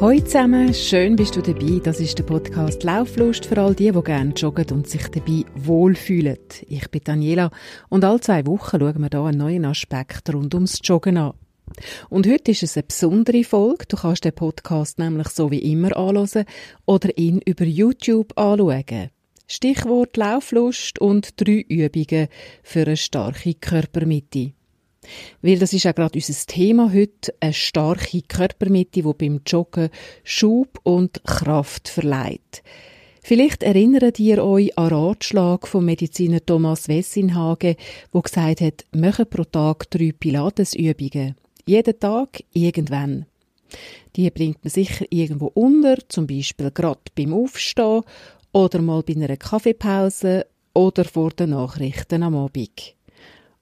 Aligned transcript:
Hallo 0.00 0.20
zusammen, 0.20 0.72
schön 0.74 1.16
bist 1.16 1.34
du 1.34 1.42
dabei. 1.42 1.80
Das 1.82 1.98
ist 1.98 2.16
der 2.16 2.22
Podcast 2.22 2.84
Lauflust 2.84 3.46
für 3.46 3.58
all 3.60 3.74
die, 3.74 3.90
die 3.90 4.02
gerne 4.02 4.32
joggen 4.32 4.70
und 4.70 4.88
sich 4.88 5.08
dabei 5.08 5.44
wohlfühlen. 5.56 6.38
Ich 6.68 6.88
bin 6.88 7.00
Daniela 7.02 7.50
und 7.88 8.04
alle 8.04 8.20
zwei 8.20 8.46
Wochen 8.46 8.78
schauen 8.78 9.00
wir 9.00 9.08
hier 9.10 9.24
einen 9.24 9.38
neuen 9.38 9.64
Aspekt 9.64 10.32
rund 10.32 10.54
ums 10.54 10.78
Joggen 10.84 11.16
an. 11.16 11.32
Und 12.10 12.28
heute 12.28 12.52
ist 12.52 12.62
es 12.62 12.76
eine 12.76 12.84
besondere 12.84 13.42
Folge. 13.42 13.86
Du 13.88 13.96
kannst 13.96 14.24
den 14.24 14.34
Podcast 14.34 15.00
nämlich 15.00 15.30
so 15.30 15.50
wie 15.50 15.72
immer 15.72 15.96
anhören 15.96 16.44
oder 16.86 17.18
ihn 17.18 17.40
über 17.44 17.64
YouTube 17.64 18.38
anschauen. 18.38 19.10
Stichwort 19.48 20.16
Lauflust 20.16 21.00
und 21.00 21.40
drei 21.40 21.64
Übungen 21.68 22.28
für 22.62 22.82
eine 22.82 22.96
starke 22.96 23.54
Körpermitte. 23.54 24.52
Weil 25.42 25.58
das 25.58 25.72
ist 25.72 25.84
ja 25.84 25.92
gerade 25.92 26.18
unser 26.18 26.46
Thema 26.46 26.92
heute, 26.92 27.34
eine 27.40 27.52
starke 27.52 28.22
Körpermitte, 28.22 29.02
die 29.02 29.12
beim 29.12 29.40
Joggen 29.46 29.90
Schub 30.24 30.80
und 30.82 31.22
Kraft 31.24 31.88
verleiht. 31.88 32.62
Vielleicht 33.22 33.62
erinnert 33.62 34.18
ihr 34.18 34.42
euch 34.42 34.76
an 34.78 34.88
Ratschlag 34.88 35.68
vom 35.68 35.84
Mediziner 35.84 36.44
Thomas 36.44 36.88
Wessinhagen, 36.88 37.76
wo 38.10 38.22
gesagt 38.22 38.62
hat, 38.62 38.86
mache 38.92 39.26
pro 39.26 39.44
Tag 39.44 39.90
drei 39.90 40.12
Pilatesübungen. 40.18 41.34
Jeden 41.66 42.00
Tag, 42.00 42.42
irgendwann. 42.54 43.26
Die 44.16 44.30
bringt 44.30 44.64
man 44.64 44.70
sicher 44.70 45.04
irgendwo 45.10 45.48
unter, 45.48 45.96
zum 46.08 46.26
Beispiel 46.26 46.70
gerade 46.70 47.00
beim 47.14 47.34
Aufstehen 47.34 48.02
oder 48.52 48.80
mal 48.80 49.02
bei 49.02 49.14
einer 49.14 49.36
Kaffeepause 49.36 50.46
oder 50.72 51.04
vor 51.04 51.30
den 51.30 51.50
Nachrichten 51.50 52.22
am 52.22 52.34
Abend. 52.34 52.94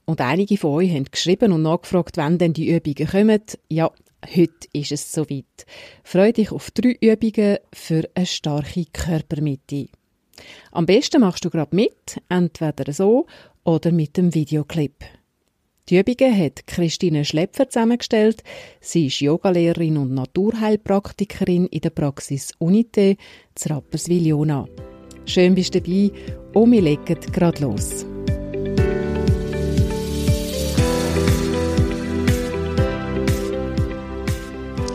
Und 0.06 0.20
einige 0.20 0.56
von 0.56 0.70
euch 0.70 0.90
haben 0.90 1.04
geschrieben 1.04 1.52
und 1.52 1.62
nachgefragt, 1.62 2.16
wann 2.16 2.38
denn 2.38 2.52
die 2.52 2.70
Übungen 2.70 3.08
kommen. 3.08 3.42
Ja, 3.68 3.90
heute 4.24 4.68
ist 4.72 4.92
es 4.92 5.12
soweit. 5.12 5.66
Freue 6.04 6.32
dich 6.32 6.52
auf 6.52 6.70
drei 6.70 6.96
Übungen 7.00 7.58
für 7.72 8.08
eine 8.14 8.26
starke 8.26 8.86
Körpermitte. 8.92 9.88
Am 10.70 10.86
besten 10.86 11.20
machst 11.20 11.44
du 11.44 11.50
gerade 11.50 11.74
mit, 11.74 12.20
entweder 12.28 12.92
so 12.92 13.26
oder 13.64 13.90
mit 13.90 14.16
dem 14.16 14.32
Videoclip. 14.32 15.04
Die 15.88 15.98
Übungen 15.98 16.38
hat 16.38 16.66
Christine 16.66 17.24
Schlepfer 17.24 17.68
zusammengestellt. 17.68 18.42
Sie 18.80 19.06
ist 19.06 19.20
Yogalehrerin 19.20 19.96
und 19.96 20.14
Naturheilpraktikerin 20.14 21.66
in 21.66 21.80
der 21.80 21.90
Praxis 21.90 22.52
Unite 22.58 23.16
zu 23.54 23.70
Rapperswil-Jona. 23.70 24.68
Schön 25.26 25.54
bist 25.54 25.74
du 25.74 25.80
dabei 25.80 26.10
und 26.54 26.72
wir 26.72 26.82
legen 26.82 27.20
gerade 27.32 27.62
los. 27.62 28.06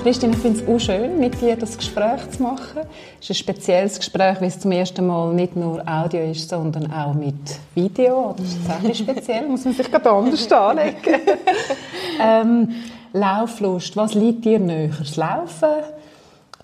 Christine, 0.03 0.33
ich 0.33 0.39
finde 0.39 0.59
es 0.59 0.67
auch 0.67 0.79
schön, 0.79 1.19
mit 1.19 1.39
dir 1.39 1.55
das 1.55 1.77
Gespräch 1.77 2.27
zu 2.31 2.41
machen. 2.41 2.81
Es 3.19 3.29
ist 3.29 3.29
ein 3.29 3.35
spezielles 3.35 3.99
Gespräch, 3.99 4.41
weil 4.41 4.47
es 4.47 4.59
zum 4.59 4.71
ersten 4.71 5.05
Mal 5.05 5.31
nicht 5.31 5.55
nur 5.55 5.87
Audio 5.87 6.21
ist, 6.21 6.49
sondern 6.49 6.91
auch 6.91 7.13
mit 7.13 7.35
Video. 7.75 8.33
Das 8.35 8.47
ist 8.47 8.65
tatsächlich 8.65 8.97
speziell, 8.97 9.47
muss 9.47 9.63
man 9.63 9.75
sich 9.75 9.91
gerade 9.91 10.09
anders 10.09 10.51
anlegen. 10.51 10.97
ähm, 12.19 12.69
Lauflust, 13.13 13.95
was 13.95 14.15
liegt 14.15 14.43
dir 14.43 14.57
näher? 14.57 14.89
Das 14.97 15.17
Laufen 15.17 15.69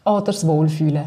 oder 0.04 0.22
das 0.22 0.48
Wohlfühlen? 0.48 1.06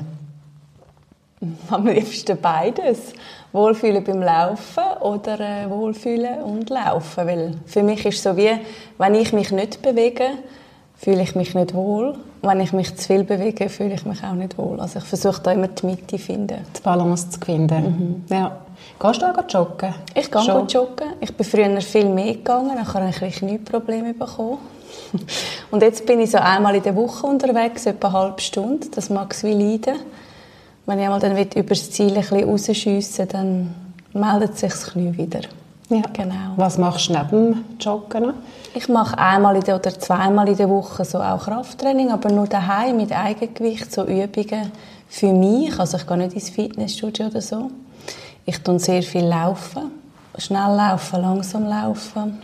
Am 1.68 1.84
liebsten 1.84 2.38
beides. 2.40 3.12
Wohlfühlen 3.50 4.04
beim 4.04 4.22
Laufen 4.22 4.84
oder 5.00 5.40
äh, 5.40 5.68
Wohlfühlen 5.68 6.42
und 6.42 6.70
Laufen. 6.70 7.26
Weil 7.26 7.54
für 7.66 7.82
mich 7.82 8.06
ist 8.06 8.18
es 8.18 8.22
so 8.22 8.36
wie, 8.36 8.52
wenn 8.98 9.16
ich 9.16 9.32
mich 9.32 9.50
nicht 9.50 9.82
bewege, 9.82 10.26
fühle 11.00 11.22
ich 11.22 11.34
mich 11.34 11.54
nicht 11.54 11.74
wohl. 11.74 12.14
Wenn 12.42 12.60
ich 12.60 12.72
mich 12.72 12.94
zu 12.96 13.06
viel 13.06 13.24
bewege, 13.24 13.68
fühle 13.68 13.94
ich 13.94 14.04
mich 14.04 14.22
auch 14.22 14.34
nicht 14.34 14.58
wohl. 14.58 14.80
Also 14.80 14.98
ich 14.98 15.04
versuche 15.04 15.40
da 15.42 15.52
immer 15.52 15.68
die 15.68 15.86
Mitte 15.86 16.06
zu 16.06 16.18
finden. 16.18 16.58
Die 16.76 16.80
Balance 16.82 17.30
zu 17.30 17.40
finden. 17.40 18.24
Mhm. 18.28 18.34
Ja. 18.34 18.58
Gehst 18.98 19.22
du 19.22 19.26
auch 19.26 19.44
joggen? 19.48 19.94
Ich 20.14 20.30
gehe 20.30 20.42
Schon? 20.42 20.66
joggen. 20.66 21.12
Ich 21.20 21.34
bin 21.34 21.46
früher 21.46 21.80
viel 21.80 22.08
mehr 22.08 22.34
gegangen, 22.34 22.72
dann 22.76 22.86
habe 22.94 23.26
ich 23.26 23.42
nie 23.42 23.58
Probleme 23.58 24.14
bekommen. 24.14 24.58
Und 25.70 25.82
jetzt 25.82 26.04
bin 26.04 26.20
ich 26.20 26.30
so 26.30 26.38
einmal 26.38 26.74
in 26.74 26.82
der 26.82 26.96
Woche 26.96 27.26
unterwegs, 27.26 27.86
etwa 27.86 28.08
eine 28.08 28.18
halbe 28.18 28.40
Stunde. 28.40 28.88
Das 28.94 29.10
mag 29.10 29.32
es 29.32 29.42
wie 29.42 29.52
leiden. 29.52 29.96
Wenn 30.86 30.98
ich 30.98 31.04
einmal 31.04 31.20
dann 31.20 31.36
über 31.36 31.62
das 31.62 31.90
Ziel 31.90 32.08
ein 32.08 32.14
bisschen 32.14 32.44
rausschiessen 32.44 33.28
dann 33.28 33.74
meldet 34.12 34.58
sich 34.58 34.70
das 34.70 34.92
Knie 34.92 35.16
wieder. 35.16 35.40
Ja. 35.90 36.02
Genau. 36.12 36.54
Was 36.56 36.78
machst 36.78 37.08
du 37.08 37.14
neben 37.14 37.64
Joggen? 37.80 38.32
Ich 38.74 38.88
mache 38.88 39.18
einmal 39.18 39.56
in 39.56 39.62
der, 39.62 39.76
oder 39.76 39.98
zweimal 39.98 40.48
in 40.48 40.56
der 40.56 40.68
Woche 40.68 41.04
so 41.04 41.18
auch 41.18 41.44
Krafttraining, 41.44 42.12
aber 42.12 42.30
nur 42.30 42.46
daheim 42.46 42.96
mit 42.96 43.10
Eigengewicht, 43.12 43.92
so 43.92 44.04
Übungen 44.04 44.70
für 45.08 45.32
mich. 45.32 45.78
Also 45.78 45.96
ich 45.96 46.06
gehe 46.06 46.16
nicht 46.16 46.34
ins 46.34 46.50
Fitnessstudio 46.50 47.26
oder 47.26 47.40
so. 47.40 47.72
Ich 48.46 48.58
tue 48.62 48.78
sehr 48.78 49.02
viel 49.02 49.24
laufen, 49.24 49.90
schnell 50.38 50.76
laufen, 50.76 51.20
langsam 51.20 51.66
laufen. 51.66 52.38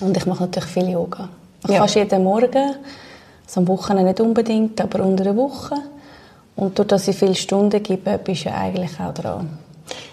Und 0.00 0.16
ich 0.16 0.26
mache 0.26 0.42
natürlich 0.42 0.68
viel 0.68 0.90
Yoga. 0.90 1.30
Ich 1.64 1.70
ja. 1.70 1.80
fast 1.80 1.94
jeden 1.94 2.22
Morgen, 2.22 2.74
also 3.46 3.60
am 3.60 3.68
Wochenende 3.68 4.10
nicht 4.10 4.20
unbedingt, 4.20 4.80
aber 4.80 5.02
unter 5.04 5.24
der 5.24 5.36
Woche. 5.36 5.76
Und 6.56 6.78
durch 6.78 6.88
dass 6.88 7.08
ich 7.08 7.16
viele 7.16 7.34
Stunden 7.34 7.82
gebe, 7.82 8.18
bist 8.18 8.44
du 8.44 8.50
ja 8.50 8.56
eigentlich 8.56 9.00
auch 9.00 9.14
dran. 9.14 9.48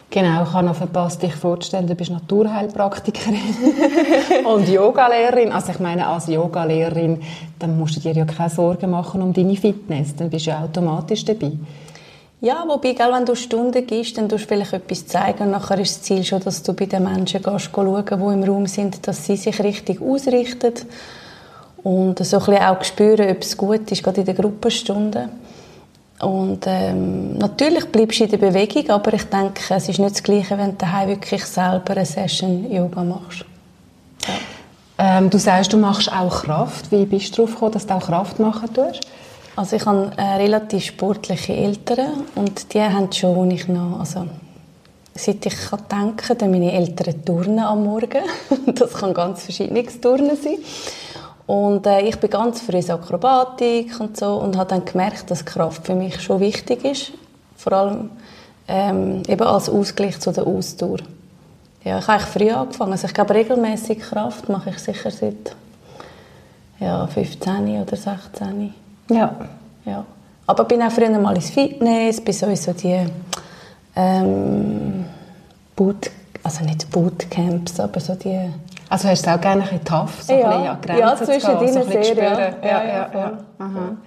Genau, 0.10 0.44
ich 0.44 0.54
habe 0.54 0.66
noch 0.66 0.76
verpasst, 0.76 1.22
dich 1.22 1.36
vorzustellen, 1.36 1.86
du 1.86 1.94
bist 1.94 2.12
Naturheilpraktikerin 2.12 3.42
und 4.46 4.70
Yogalehrerin. 4.70 5.52
Also 5.52 5.74
ich 5.74 5.80
meine, 5.80 6.08
als 6.08 6.28
Yogalehrerin, 6.28 7.22
dann 7.60 7.78
musst 7.78 7.98
du 7.98 8.00
dir 8.00 8.14
ja 8.14 8.24
keine 8.24 8.50
Sorgen 8.50 8.90
machen 8.90 9.22
um 9.22 9.34
deine 9.34 9.58
Fitness, 9.58 10.16
dann 10.16 10.30
bist 10.30 10.46
du 10.46 10.52
ja 10.52 10.64
automatisch 10.64 11.26
dabei. 11.26 11.52
Ja, 12.40 12.64
wobei, 12.68 12.94
gell, 12.94 13.12
wenn 13.12 13.26
du 13.26 13.36
Stunden 13.36 13.86
gibst, 13.86 14.18
dann 14.18 14.30
tust 14.30 14.46
du 14.46 14.48
vielleicht 14.48 14.72
etwas 14.72 15.08
zeigen 15.08 15.44
und 15.44 15.52
nachher 15.52 15.80
ist 15.80 15.98
das 15.98 16.04
Ziel 16.04 16.24
schon, 16.24 16.40
dass 16.40 16.64
du 16.64 16.72
bei 16.74 16.86
den 16.86 17.04
Menschen 17.04 17.42
gehst, 17.42 17.72
schauen, 17.74 18.06
die 18.06 18.14
im 18.14 18.44
Raum 18.44 18.66
sind, 18.68 19.06
dass 19.08 19.26
sie 19.26 19.36
sich 19.36 19.62
richtig 19.62 20.02
ausrichten 20.02 20.74
und 21.84 22.24
so 22.24 22.38
ein 22.38 22.46
bisschen 22.46 22.64
auch 22.64 22.84
spüren, 22.84 23.30
ob 23.30 23.42
es 23.42 23.58
gut 23.58 23.92
ist, 23.92 24.04
gerade 24.04 24.22
in 24.22 24.28
den 24.28 24.36
Gruppenstunden. 24.36 25.47
Und 26.20 26.66
ähm, 26.66 27.38
natürlich 27.38 27.86
bleibst 27.86 28.20
du 28.20 28.24
in 28.24 28.32
der 28.32 28.38
Bewegung, 28.38 28.90
aber 28.90 29.14
ich 29.14 29.24
denke, 29.26 29.62
es 29.70 29.88
ist 29.88 30.00
nicht 30.00 30.16
das 30.16 30.24
Gleiche, 30.24 30.58
wenn 30.58 30.72
du 30.72 30.78
daheim 30.78 31.10
wirklich 31.10 31.46
selber 31.46 31.92
eine 31.92 32.06
Session 32.06 32.72
Yoga 32.72 33.04
machst. 33.04 33.46
Ja. 34.26 34.34
Ähm, 35.20 35.30
du 35.30 35.38
sagst, 35.38 35.74
du 35.74 35.78
machst 35.78 36.12
auch 36.12 36.44
Kraft. 36.44 36.92
Wie 36.92 37.06
bist 37.06 37.38
du 37.38 37.44
darauf 37.44 37.54
gekommen, 37.54 37.72
dass 37.74 37.86
du 37.86 37.94
auch 37.94 38.06
Kraft 38.06 38.40
machen 38.40 38.74
tust? 38.74 39.02
Also 39.56 39.76
ich 39.76 39.86
habe 39.86 40.12
äh, 40.18 40.22
relativ 40.22 40.86
sportliche 40.86 41.54
Eltern 41.54 42.24
und 42.36 42.74
die 42.74 42.82
haben 42.82 43.12
schon, 43.12 43.52
ich 43.52 43.68
noch, 43.68 44.00
also 44.00 44.28
seit 45.14 45.46
ich 45.46 45.56
kann 45.70 45.82
denken 45.92 46.38
kann, 46.38 46.52
meine 46.52 46.74
Eltern 46.74 47.26
turnen 47.26 47.60
am 47.60 47.84
Morgen. 47.84 48.24
das 48.74 48.94
kann 48.94 49.14
ganz 49.14 49.44
verschiedenes 49.44 50.02
Turnen 50.02 50.36
sein. 50.36 50.58
Und 51.48 51.88
äh, 51.88 52.02
ich 52.02 52.20
bin 52.20 52.30
ganz 52.30 52.62
früh 52.62 52.78
in 52.78 52.92
Akrobatik 52.92 54.00
und 54.00 54.18
so 54.18 54.36
und 54.36 54.58
habe 54.58 54.70
dann 54.70 54.86
gemerkt, 54.86 55.32
dass 55.32 55.46
Kraft 55.46 55.86
für 55.86 55.96
mich 55.96 56.22
schon 56.22 56.42
wichtig 56.42 56.84
ist, 56.84 57.14
vor 57.56 57.72
allem 57.72 58.10
ähm, 58.68 59.24
eben 59.28 59.48
als 59.48 59.70
Ausgleich 59.70 60.20
zu 60.20 60.32
der 60.32 60.46
Ausdauer. 60.46 61.00
Ja, 61.86 62.00
ich 62.00 62.08
habe 62.08 62.20
eigentlich 62.20 62.30
früh 62.30 62.52
angefangen. 62.52 62.92
Also 62.92 63.08
ich 63.08 63.14
glaube, 63.14 63.34
regelmäßig 63.34 64.00
Kraft 64.00 64.50
mache 64.50 64.72
ich 64.72 64.80
sicher 64.80 65.10
seit 65.10 65.56
ja, 66.82 67.08
15 67.08 67.82
oder 67.82 67.96
16. 67.96 68.74
Ja. 69.10 69.34
ja. 69.86 70.06
Aber 70.46 70.64
ich 70.64 70.68
bin 70.68 70.82
auch 70.82 70.92
früher 70.92 71.18
mal 71.18 71.36
ins 71.36 71.50
Fitness, 71.50 72.20
bei 72.20 72.34
sowieso 72.34 72.74
die 72.74 73.06
ähm, 73.96 75.06
Boot, 75.78 76.12
also 76.44 76.66
nicht 76.66 76.92
Bootcamps, 76.92 77.80
aber 77.80 78.02
so 78.02 78.16
die 78.16 78.50
also 78.90 79.08
hast 79.10 79.26
du 79.26 79.34
auch 79.34 79.42
gerne 79.42 79.64
ein 79.64 79.70
bisschen 79.70 79.86
tough, 79.86 80.22
so 80.22 80.34
ja. 80.34 80.40
ein 80.40 80.50
bisschen 80.50 80.68
an 80.68 80.82
Grenzen 80.82 81.02
ja, 81.02 81.16
zwischen 81.16 81.42
zu 81.42 81.58
gehen, 81.58 81.74
so 81.74 81.84
sehr, 81.84 82.16
ja. 82.16 82.40
Ja, 82.40 82.54
ja, 82.64 82.84
ja, 82.86 83.10
ja. 83.14 83.32
Mhm. 83.60 83.98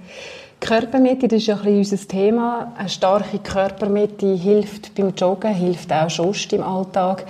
Körpermitte, 0.60 1.26
das 1.26 1.38
ist 1.38 1.46
ja 1.46 1.56
ein 1.56 1.62
bisschen 1.62 1.98
unser 1.98 2.08
Thema. 2.08 2.72
Eine 2.76 2.88
starke 2.88 3.38
Körpermitte 3.38 4.34
hilft 4.34 4.94
beim 4.94 5.14
Joggen, 5.14 5.54
hilft 5.54 5.92
auch 5.92 6.10
sonst 6.10 6.52
im 6.52 6.62
Alltag. 6.62 7.24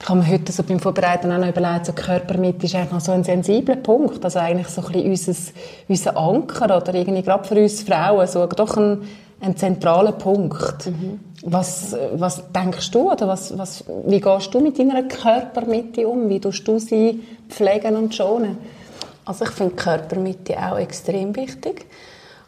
Ich 0.00 0.08
habe 0.08 0.18
mir 0.18 0.26
heute 0.26 0.50
so 0.50 0.64
beim 0.64 0.80
Vorbereiten 0.80 1.30
auch 1.30 1.38
noch 1.38 1.48
überlegt, 1.48 1.86
so 1.86 1.92
Körpermitte 1.92 2.66
ist 2.66 2.74
eigentlich 2.74 2.90
noch 2.90 3.00
so 3.00 3.12
ein 3.12 3.22
sensibler 3.22 3.76
Punkt. 3.76 4.24
Also 4.24 4.40
eigentlich 4.40 4.66
so 4.66 4.82
ein 4.84 4.92
bisschen 4.92 5.10
unser, 5.10 5.52
unser 5.88 6.16
Anker 6.16 6.76
oder 6.76 6.92
irgendwie 6.92 7.22
gerade 7.22 7.44
für 7.44 7.54
uns 7.54 7.82
Frauen 7.82 8.26
so 8.26 8.44
doch 8.46 8.76
ein, 8.76 9.02
ein 9.42 9.56
zentraler 9.56 10.12
Punkt. 10.12 10.86
Mhm. 10.86 11.20
Was, 11.42 11.96
was 12.14 12.42
denkst 12.52 12.90
du 12.92 13.10
oder 13.10 13.26
was, 13.26 13.56
was, 13.58 13.84
wie 14.06 14.20
gehst 14.20 14.54
du 14.54 14.60
mit 14.60 14.78
deiner 14.78 15.02
Körpermitte 15.02 16.06
um? 16.06 16.28
Wie 16.28 16.40
tust 16.40 16.66
du 16.66 16.78
sie 16.78 17.22
pflegen 17.48 17.96
und 17.96 18.14
schonen? 18.14 18.56
Also 19.24 19.44
ich 19.44 19.50
finde 19.50 19.74
Körpermitte 19.74 20.56
auch 20.56 20.78
extrem 20.78 21.34
wichtig. 21.34 21.86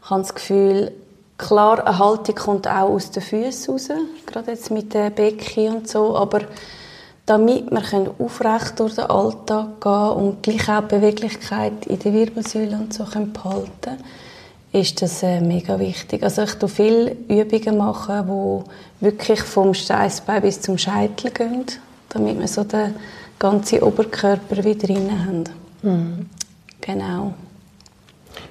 Ich 0.02 0.10
habe 0.10 0.22
das 0.22 0.34
Gefühl, 0.34 0.92
klar, 1.36 1.84
eine 1.84 1.98
Haltung 1.98 2.36
kommt 2.36 2.68
auch 2.68 2.90
aus 2.90 3.10
den 3.10 3.22
Füßen 3.22 3.74
raus, 3.74 3.88
gerade 4.26 4.52
jetzt 4.52 4.70
mit 4.70 4.94
den 4.94 5.12
Becken 5.12 5.76
und 5.76 5.88
so, 5.88 6.16
aber 6.16 6.42
damit 7.26 7.70
wir 7.70 8.14
aufrecht 8.18 8.78
durch 8.78 8.94
den 8.94 9.06
Alltag 9.06 9.80
gehen 9.80 10.10
und 10.10 10.42
gleich 10.42 10.68
auch 10.68 10.82
Beweglichkeit 10.82 11.86
in 11.86 11.98
der 11.98 12.12
Wirbelsäule 12.12 12.76
und 12.76 12.92
so 12.92 13.04
behalten 13.04 13.70
können, 13.80 14.04
ist 14.74 15.00
das 15.02 15.22
äh, 15.22 15.40
mega 15.40 15.78
wichtig. 15.78 16.22
Also 16.24 16.42
ich 16.42 16.54
tue 16.54 16.68
viele 16.68 17.12
Übungen 17.28 17.78
machen, 17.78 18.26
wo 18.26 18.64
wirklich 19.00 19.40
vom 19.40 19.72
Steißbein 19.72 20.42
bis 20.42 20.60
zum 20.60 20.76
Scheitel 20.76 21.30
gehen, 21.30 21.64
damit 22.08 22.40
wir 22.40 22.48
so 22.48 22.64
den 22.64 22.94
ganzen 23.38 23.82
Oberkörper 23.82 24.64
wieder 24.64 24.86
drin 24.86 25.10
haben. 25.24 25.44
Mhm. 25.82 26.26
Genau. 26.80 27.34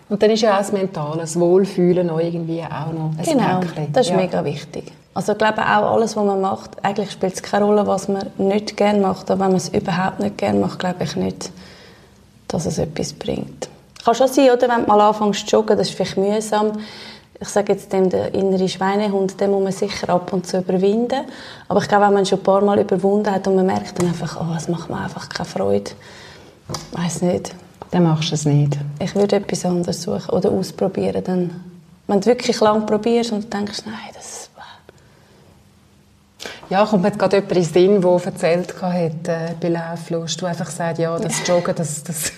Und 0.07 0.23
dann 0.23 0.31
ist 0.31 0.41
ja 0.41 0.53
auch 0.53 0.59
das 0.59 0.71
Mentale, 0.71 1.21
das 1.21 1.37
Wohlfühlen 1.37 2.09
auch 2.09 2.19
irgendwie 2.19 2.61
auch 2.63 2.93
noch 2.93 3.11
ein 3.17 3.23
Genau, 3.23 3.59
Päckchen. 3.59 3.91
das 3.91 4.05
ist 4.05 4.11
ja. 4.11 4.17
mega 4.17 4.45
wichtig. 4.45 4.91
Also 5.13 5.33
ich 5.33 5.37
glaube 5.37 5.61
auch 5.61 5.91
alles, 5.93 6.15
was 6.15 6.25
man 6.25 6.39
macht, 6.39 6.83
eigentlich 6.85 7.11
spielt 7.11 7.33
es 7.33 7.43
keine 7.43 7.65
Rolle, 7.65 7.85
was 7.85 8.07
man 8.07 8.27
nicht 8.37 8.77
gerne 8.77 8.99
macht, 8.99 9.29
aber 9.29 9.41
wenn 9.41 9.49
man 9.49 9.57
es 9.57 9.69
überhaupt 9.69 10.19
nicht 10.19 10.37
gerne 10.37 10.59
macht, 10.59 10.79
glaube 10.79 11.03
ich 11.03 11.15
nicht, 11.17 11.51
dass 12.47 12.65
es 12.65 12.77
etwas 12.77 13.11
bringt. 13.13 13.67
Kann 14.03 14.15
schon 14.15 14.27
sein, 14.27 14.49
oder, 14.49 14.67
wenn 14.67 14.81
du 14.81 14.87
mal 14.87 15.01
anfängst 15.01 15.47
zu 15.47 15.55
joggen, 15.55 15.77
das 15.77 15.89
ist 15.89 15.95
vielleicht 15.95 16.17
mühsam. 16.17 16.73
Ich 17.39 17.49
sage 17.49 17.73
jetzt 17.73 17.91
dem, 17.91 18.09
der 18.09 18.33
innere 18.33 18.67
Schweinehund, 18.69 19.39
den 19.39 19.51
muss 19.51 19.63
man 19.63 19.71
sicher 19.71 20.09
ab 20.09 20.31
und 20.33 20.45
zu 20.45 20.59
überwinden. 20.59 21.21
Aber 21.67 21.81
ich 21.81 21.87
glaube, 21.87 22.05
wenn 22.05 22.13
man 22.13 22.25
schon 22.25 22.39
ein 22.39 22.43
paar 22.43 22.61
Mal 22.61 22.79
überwunden 22.79 23.31
hat 23.31 23.47
und 23.47 23.55
man 23.55 23.65
merkt 23.65 23.99
dann 23.99 24.07
einfach, 24.07 24.39
oh, 24.39 24.53
es 24.55 24.67
macht 24.67 24.89
mir 24.89 24.97
einfach 24.97 25.27
keine 25.29 25.49
Freude. 25.49 25.91
Ich 26.69 26.97
weiss 26.97 27.21
nicht. 27.21 27.53
Dann 27.91 28.03
machst 28.03 28.31
du 28.31 28.35
es 28.35 28.45
nicht. 28.45 28.77
Ich 28.99 29.15
würde 29.15 29.37
etwas 29.37 29.65
anderes 29.65 30.01
suchen 30.01 30.29
oder 30.29 30.51
ausprobieren. 30.51 31.23
Dann, 31.23 31.63
wenn 32.07 32.21
du 32.21 32.25
wirklich 32.27 32.59
lange 32.59 32.85
probierst 32.85 33.31
und 33.31 33.53
denkst, 33.53 33.83
nein, 33.85 33.95
das 34.13 34.49
ja, 36.69 36.85
kommt 36.85 37.03
mir 37.03 37.11
gerade 37.11 37.37
jemand 37.37 37.51
in 37.51 37.63
den 37.63 37.71
Sinn, 37.71 38.01
der 38.01 38.25
erzählt 38.25 38.81
hat, 38.81 39.27
äh, 39.27 39.53
bei 39.59 39.69
Lauflust, 39.69 40.41
du 40.41 40.45
einfach 40.45 40.69
sagst, 40.69 40.99
ja, 40.99 41.17
das 41.19 41.47
Joggen, 41.47 41.75
das, 41.75 42.03
das 42.03 42.31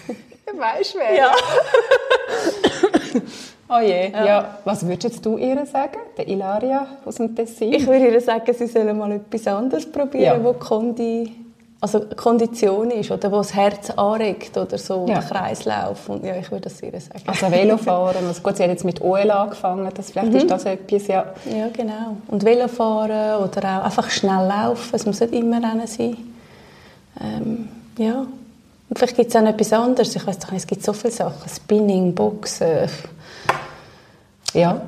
weißt 0.58 0.94
du 0.94 1.00
wer? 1.00 1.16
Ja. 1.16 1.32
oh 3.70 3.80
je, 3.80 4.12
ja. 4.12 4.26
ja. 4.26 4.58
Was 4.64 4.86
würdest 4.88 5.26
du 5.26 5.38
ihr 5.38 5.66
sagen, 5.66 6.00
der 6.18 6.28
Ilaria 6.28 6.88
aus 7.06 7.16
dem 7.16 7.36
Tessin? 7.36 7.74
Ich 7.74 7.86
würde 7.86 8.10
ihr 8.10 8.22
sagen, 8.22 8.54
sie 8.54 8.68
sollen 8.68 8.98
mal 8.98 9.12
etwas 9.12 9.48
anderes 9.48 9.92
probieren, 9.92 10.24
ja. 10.24 10.44
wo 10.44 10.54
Kondi, 10.54 11.32
also 11.82 12.02
Kondition 12.16 12.92
ist 12.92 13.12
oder 13.12 13.32
wo 13.32 13.38
das 13.38 13.54
Herz 13.54 13.90
anregt 13.92 14.58
oder 14.58 14.78
so, 14.78 15.06
ja. 15.08 15.20
der 15.20 15.24
Kreislauf. 15.24 16.10
Und 16.10 16.26
ja, 16.26 16.36
ich 16.36 16.52
würde 16.52 16.64
das 16.64 16.82
ihr 16.82 17.00
sagen. 17.00 17.24
Also 17.26 17.52
Velofahren, 17.52 18.26
also 18.26 18.42
gut, 18.42 18.58
sie 18.58 18.64
hat 18.64 18.70
jetzt 18.70 18.86
mit 18.86 19.02
OL 19.02 19.30
angefangen, 19.30 19.90
das, 19.94 20.12
vielleicht 20.12 20.32
mhm. 20.32 20.38
ist 20.38 20.52
das 20.52 20.66
etwas, 20.66 21.08
ja. 21.08 21.26
Ja, 21.46 21.68
genau. 21.72 22.18
Und 22.28 22.44
Velofahren 22.44 23.44
oder 23.44 23.80
auch 23.80 23.86
einfach 23.86 24.10
schnell 24.10 24.48
laufen, 24.48 24.96
es 24.96 25.06
muss 25.06 25.20
nicht 25.20 25.34
immer 25.34 25.58
Rennen 25.58 25.88
sein. 25.88 26.18
Ähm, 27.22 27.70
ja, 27.98 28.26
vielleicht 28.96 29.16
gibt 29.16 29.30
es 29.30 29.36
auch 29.36 29.42
noch 29.42 29.50
etwas 29.50 29.74
anderes. 29.74 30.16
Ich 30.16 30.26
weiß 30.26 30.40
doch 30.40 30.52
nicht, 30.52 30.62
es 30.62 30.68
gibt 30.68 30.84
so 30.84 30.94
viele 30.94 31.14
Sachen. 31.14 31.50
Spinning, 31.50 32.14
Boxen, 32.14 32.90
ja. 34.54 34.82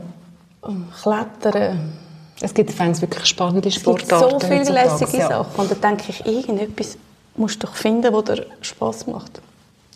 Klettern. 1.01 1.93
Es 2.39 2.53
gibt 2.53 2.71
fans 2.71 3.01
wirklich 3.01 3.25
spannende 3.25 3.71
Sportarten. 3.71 4.25
Es 4.25 4.31
gibt 4.31 4.41
so 4.41 4.47
viele 4.47 4.83
lässige 4.83 5.17
ja. 5.17 5.27
Sachen. 5.27 5.55
Und 5.61 5.71
da 5.71 5.75
denke 5.75 6.05
ich, 6.09 6.25
irgendetwas 6.25 6.97
musst 7.35 7.61
du 7.61 7.67
doch 7.67 7.75
finden, 7.75 8.13
was 8.13 8.23
dir 8.25 8.45
Spass 8.61 9.07
macht. 9.07 9.41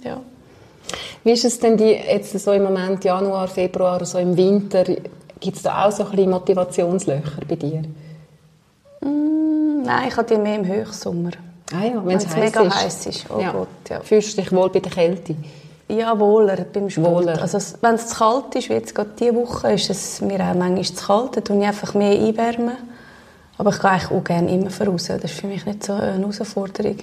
Ja. 0.04 0.20
Wie 1.24 1.32
ist 1.32 1.46
es 1.46 1.60
denn 1.60 1.78
die, 1.78 1.92
jetzt 1.92 2.38
so 2.38 2.52
im 2.52 2.64
Moment, 2.64 3.04
Januar, 3.04 3.48
Februar, 3.48 4.04
so 4.06 4.18
im 4.18 4.36
Winter, 4.36 4.84
gibt 5.40 5.58
es 5.58 5.64
da 5.64 5.86
auch 5.86 5.92
so 5.92 6.04
ein 6.04 6.12
bisschen 6.12 6.32
Motivationslöcher 6.32 7.42
bei 7.48 7.56
dir? 7.56 7.84
Mm, 9.02 9.84
nein, 9.84 10.08
ich 10.08 10.18
habe 10.18 10.28
die 10.28 10.42
mehr 10.42 10.56
im 10.56 10.68
Hochsommer. 10.68 11.32
Ah 11.74 11.86
ja, 11.86 12.06
wenn 12.06 12.18
es 12.18 12.36
mega 12.36 12.70
heiß 12.70 13.06
ist. 13.06 13.26
Oh 13.30 13.40
ja. 13.40 13.52
Gott, 13.52 13.68
ja. 13.92 14.02
Fühlst 14.02 14.38
du 14.38 14.42
dich 14.42 14.52
wohl 14.52 14.70
bei 14.70 14.80
der 14.80 14.92
Kälte? 14.92 15.36
Ja, 15.88 16.18
wohler 16.18 16.58
beim 16.72 16.90
Sport. 16.90 17.26
Wohler. 17.26 17.42
Also, 17.42 17.58
wenn 17.82 17.96
es 17.96 18.08
zu 18.08 18.16
kalt 18.16 18.56
ist, 18.56 18.70
wie 18.70 18.74
jetzt 18.74 18.96
gerade 18.96 19.10
diese 19.20 19.36
Woche, 19.36 19.74
ist 19.74 19.90
es 19.90 20.22
mir 20.22 20.40
auch 20.40 20.56
manchmal 20.56 20.84
zu 20.84 21.06
kalt. 21.06 21.36
Dann 21.36 21.44
tue 21.44 21.60
ich 21.60 21.66
einfach 21.66 21.94
mehr 21.94 22.12
einwärmen. 22.12 22.78
Aber 23.58 23.72
ich 23.72 23.80
gehe 23.80 23.92
eigentlich 23.92 24.12
auch 24.12 24.24
gerne 24.24 24.52
immer 24.52 24.70
voraus. 24.70 25.08
Das 25.08 25.24
ist 25.24 25.34
für 25.34 25.48
mich 25.48 25.66
nicht 25.66 25.84
so 25.84 25.94
eine 25.94 26.18
Herausforderung. 26.18 26.96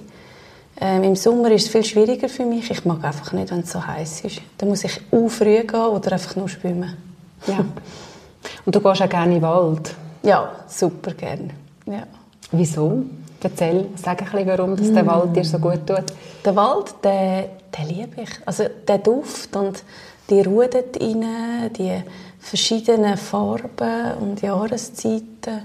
Ähm, 0.80 1.02
Im 1.02 1.16
Sommer 1.16 1.50
ist 1.50 1.66
es 1.66 1.68
viel 1.68 1.84
schwieriger 1.84 2.28
für 2.28 2.44
mich. 2.44 2.70
Ich 2.70 2.84
mag 2.84 3.04
einfach 3.04 3.32
nicht, 3.32 3.50
wenn 3.50 3.60
es 3.60 3.72
so 3.72 3.84
heiß 3.84 4.22
ist. 4.22 4.40
Dann 4.56 4.68
muss 4.68 4.84
ich 4.84 5.00
auch 5.10 5.28
früh 5.28 5.60
gehen 5.60 5.80
oder 5.80 6.12
einfach 6.12 6.36
nur 6.36 6.48
schwimmen. 6.48 6.96
Ja. 7.46 7.64
Und 8.64 8.74
du 8.74 8.80
gehst 8.80 9.02
auch 9.02 9.08
gerne 9.08 9.34
in 9.34 9.40
den 9.40 9.42
Wald? 9.42 9.94
Ja, 10.22 10.50
super 10.66 11.12
gerne. 11.12 11.50
Ja. 11.86 12.04
Wieso? 12.52 13.04
Erzähl, 13.40 13.86
sag 13.94 14.20
ein 14.20 14.30
bisschen, 14.30 14.46
warum 14.48 14.76
das 14.76 14.92
der 14.92 15.06
Wald 15.06 15.36
dir 15.36 15.44
so 15.44 15.58
gut 15.58 15.86
tut. 15.86 16.04
Der 16.44 16.56
Wald, 16.56 16.94
den, 17.04 17.44
den 17.76 17.88
liebe 17.88 18.22
ich. 18.22 18.30
Also 18.44 18.64
der 18.86 18.98
Duft 18.98 19.54
und 19.54 19.82
die 20.28 20.40
Ruhe 20.40 20.68
dort 20.68 21.00
rein, 21.00 21.72
die 21.78 22.02
verschiedenen 22.40 23.16
Farben 23.16 24.14
und 24.20 24.42
Jahreszeiten. 24.42 25.62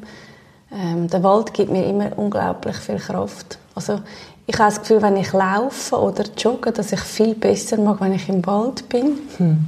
Ähm, 0.72 1.08
der 1.08 1.24
Wald 1.24 1.54
gibt 1.54 1.72
mir 1.72 1.86
immer 1.86 2.18
unglaublich 2.18 2.76
viel 2.78 2.98
Kraft. 2.98 3.58
Also 3.76 4.02
ich 4.46 4.58
habe 4.60 4.70
das 4.70 4.82
Gefühl, 4.82 5.02
wenn 5.02 5.18
ich 5.18 5.32
laufe 5.34 5.96
oder 6.00 6.26
jogge, 6.38 6.72
dass 6.72 6.92
ich 6.92 7.00
viel 7.00 7.36
besser 7.36 7.78
mag, 7.78 8.02
wenn 8.02 8.14
ich 8.14 8.28
im 8.30 8.46
Wald 8.46 8.88
bin. 8.90 9.18
Hm. 9.38 9.66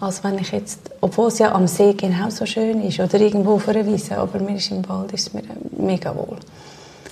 Als 0.00 0.24
wenn 0.24 0.38
ich 0.38 0.50
jetzt, 0.52 0.90
obwohl 1.00 1.28
es 1.28 1.38
ja 1.38 1.52
am 1.52 1.66
See 1.66 1.92
genauso 1.92 2.44
schön 2.44 2.82
ist 2.82 2.98
oder 2.98 3.20
irgendwo 3.20 3.54
auf 3.54 3.68
einer 3.68 3.86
Wiese, 3.86 4.18
aber 4.18 4.40
mir 4.40 4.56
ist 4.56 4.70
im 4.70 4.86
Wald 4.88 5.12
ist 5.12 5.32
mir 5.32 5.42
mega 5.76 6.14
wohl. 6.14 6.38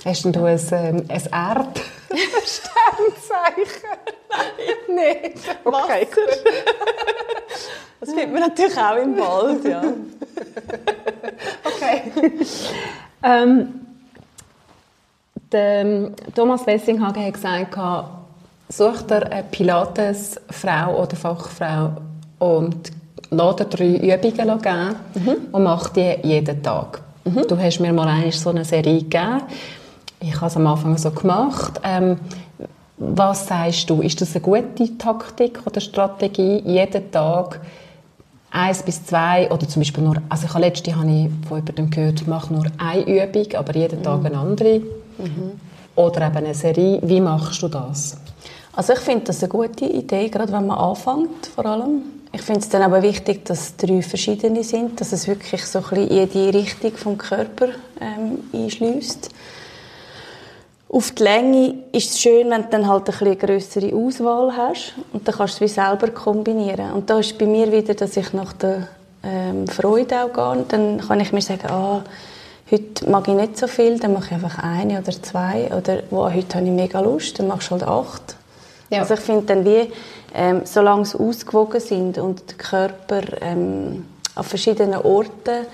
Hast 0.03 0.25
du 0.25 0.45
ein, 0.45 0.59
ähm, 0.71 1.05
ein 1.07 1.21
Erd? 1.31 1.81
Sternzeichen? 2.43 3.89
Nein. 4.89 5.33
Okay. 5.63 6.07
das 7.99 8.09
findet 8.09 8.31
man 8.31 8.41
natürlich 8.41 8.77
auch 8.77 8.95
im 8.95 9.17
Wald, 9.17 9.63
ja. 9.65 9.83
okay. 11.63 12.11
ähm, 13.23 13.81
der 15.51 16.11
Thomas 16.33 16.65
Wessinghagen 16.65 17.25
hat 17.25 17.33
gesagt, 17.33 17.77
such 18.69 19.01
dir 19.03 19.31
eine 19.31 19.43
Pilates-Frau 19.43 20.99
oder 20.99 21.15
Fachfrau 21.15 21.91
und 22.39 22.91
dir 23.29 23.65
drei 23.65 23.95
Übungen 23.97 24.61
geben 24.61 24.95
mhm. 25.13 25.35
und 25.51 25.63
mach 25.63 25.89
die 25.89 26.17
jeden 26.23 26.63
Tag. 26.63 27.01
Mhm. 27.23 27.47
Du 27.47 27.57
hast 27.57 27.79
mir 27.79 27.93
mal 27.93 28.31
so 28.31 28.49
eine 28.49 28.65
Serie 28.65 29.03
gegeben 29.03 29.41
ich 30.21 30.35
habe 30.35 30.47
es 30.47 30.55
am 30.55 30.67
Anfang 30.67 30.97
so 30.97 31.11
gemacht. 31.11 31.79
Ähm, 31.83 32.17
was 32.97 33.47
sagst 33.47 33.89
du? 33.89 34.01
Ist 34.01 34.21
das 34.21 34.35
eine 34.35 34.41
gute 34.41 34.97
Taktik 34.97 35.59
oder 35.65 35.81
Strategie, 35.81 36.61
jeden 36.65 37.11
Tag 37.11 37.59
eins 38.51 38.83
bis 38.83 39.03
zwei 39.05 39.49
oder 39.49 39.67
zum 39.67 39.81
Beispiel 39.81 40.03
nur, 40.03 40.17
also 40.29 40.45
ich 40.45 40.53
habe 40.53 40.65
letzte 40.65 40.95
habe 40.95 41.09
ich 41.09 41.47
von 41.47 41.57
jemandem 41.57 41.89
gehört, 41.89 42.27
mache 42.27 42.53
nur 42.53 42.65
eine 42.77 43.01
Übung, 43.01 43.55
aber 43.55 43.75
jeden 43.75 43.99
mhm. 43.99 44.03
Tag 44.03 44.25
eine 44.25 44.37
andere. 44.37 44.79
Mhm. 45.17 45.59
Oder 45.95 46.27
eben 46.27 46.37
eine 46.37 46.53
Serie. 46.53 46.99
Wie 47.01 47.19
machst 47.19 47.61
du 47.61 47.67
das? 47.67 48.17
Also 48.73 48.93
ich 48.93 48.99
finde 48.99 49.25
das 49.25 49.43
eine 49.43 49.49
gute 49.49 49.85
Idee, 49.85 50.29
gerade 50.29 50.53
wenn 50.53 50.67
man 50.67 50.77
anfängt 50.77 51.47
vor 51.47 51.65
allem. 51.65 52.03
Ich 52.33 52.41
finde 52.41 52.61
es 52.61 52.69
dann 52.69 52.81
aber 52.81 53.01
wichtig, 53.01 53.43
dass 53.45 53.75
drei 53.75 54.01
verschiedene 54.01 54.63
sind, 54.63 55.01
dass 55.01 55.11
es 55.11 55.27
wirklich 55.27 55.65
so 55.65 55.79
ein 55.79 55.85
bisschen 56.07 56.29
jede 56.33 56.57
Richtung 56.57 56.95
vom 56.95 57.17
Körper 57.17 57.69
ähm, 57.99 58.37
einschließt. 58.53 59.29
Auf 60.93 61.11
die 61.11 61.23
Länge 61.23 61.75
ist 61.93 62.11
es 62.11 62.19
schön, 62.19 62.49
wenn 62.49 62.63
du 62.63 62.67
dann 62.69 62.85
halt 62.85 63.07
ein 63.07 63.15
eine 63.25 63.37
grössere 63.37 63.95
Auswahl 63.95 64.57
hast 64.57 64.93
und 65.13 65.25
dann 65.25 65.35
kannst 65.35 65.61
du 65.61 65.63
es 65.63 65.71
wie 65.71 65.73
selber 65.73 66.09
kombinieren. 66.09 66.91
Und 66.91 67.09
da 67.09 67.17
ist 67.17 67.37
bei 67.37 67.45
mir 67.45 67.71
wieder, 67.71 67.93
dass 67.93 68.17
ich 68.17 68.33
nach 68.33 68.51
der 68.51 68.89
ähm, 69.23 69.69
Freude 69.69 70.25
auch 70.25 70.33
gehe. 70.33 70.65
Dann 70.67 70.99
kann 70.99 71.21
ich 71.21 71.31
mir 71.31 71.41
sagen, 71.41 71.67
ah, 71.69 72.03
heute 72.69 73.09
mag 73.09 73.25
ich 73.29 73.35
nicht 73.35 73.57
so 73.57 73.67
viel, 73.67 73.99
dann 73.99 74.11
mache 74.11 74.25
ich 74.25 74.31
einfach 74.33 74.61
eine 74.61 74.99
oder 74.99 75.11
zwei. 75.13 75.71
Oder 75.73 76.03
wow, 76.09 76.29
heute 76.29 76.57
habe 76.57 76.67
ich 76.67 76.73
mega 76.73 76.99
Lust, 76.99 77.39
dann 77.39 77.47
machst 77.47 77.69
du 77.69 77.71
halt 77.71 77.83
acht. 77.83 78.35
Ja. 78.89 78.99
Also 78.99 79.13
ich 79.13 79.21
finde 79.21 79.43
dann 79.45 79.63
wie, 79.63 79.89
ähm, 80.35 80.63
solange 80.65 81.05
sie 81.05 81.17
ausgewogen 81.17 81.79
sind 81.79 82.17
und 82.17 82.49
der 82.49 82.57
Körper 82.57 83.21
ähm, 83.39 84.07
an 84.35 84.43
verschiedenen 84.43 84.99
Orten 84.99 85.67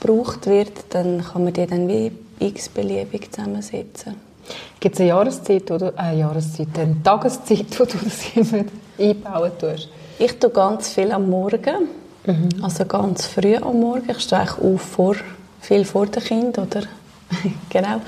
gebraucht 0.00 0.48
wird, 0.48 0.72
dann 0.90 1.24
kann 1.24 1.44
man 1.44 1.52
die 1.52 1.64
dann 1.64 1.86
wie 1.86 2.10
x-beliebig 2.40 3.30
zusammensetzen. 3.30 4.33
Gibt 4.80 4.94
es 4.94 5.00
eine 5.00 5.10
Jahreszeit, 5.10 5.70
wo 5.70 5.78
du, 5.78 5.94
äh, 5.98 6.18
Jahreszeit, 6.18 6.68
eine 6.78 7.02
Tageszeit, 7.02 7.78
wo 7.78 7.84
du 7.84 7.98
das 8.02 8.36
immer 8.36 8.64
einbauen 8.98 9.52
tust? 9.58 9.88
Ich 10.18 10.38
tue 10.38 10.50
ganz 10.50 10.90
viel 10.90 11.10
am 11.10 11.28
Morgen, 11.28 11.88
mhm. 12.26 12.48
also 12.62 12.84
ganz 12.84 13.26
früh 13.26 13.56
am 13.56 13.80
Morgen. 13.80 14.10
Ich 14.10 14.20
stehe 14.20 14.42
eigentlich 14.42 14.58
auf 14.58 14.80
vor, 14.80 15.16
viel 15.60 15.84
vor 15.84 16.06
dem 16.06 16.22
Kind, 16.22 16.58
oder? 16.58 16.82
genau. 17.70 18.00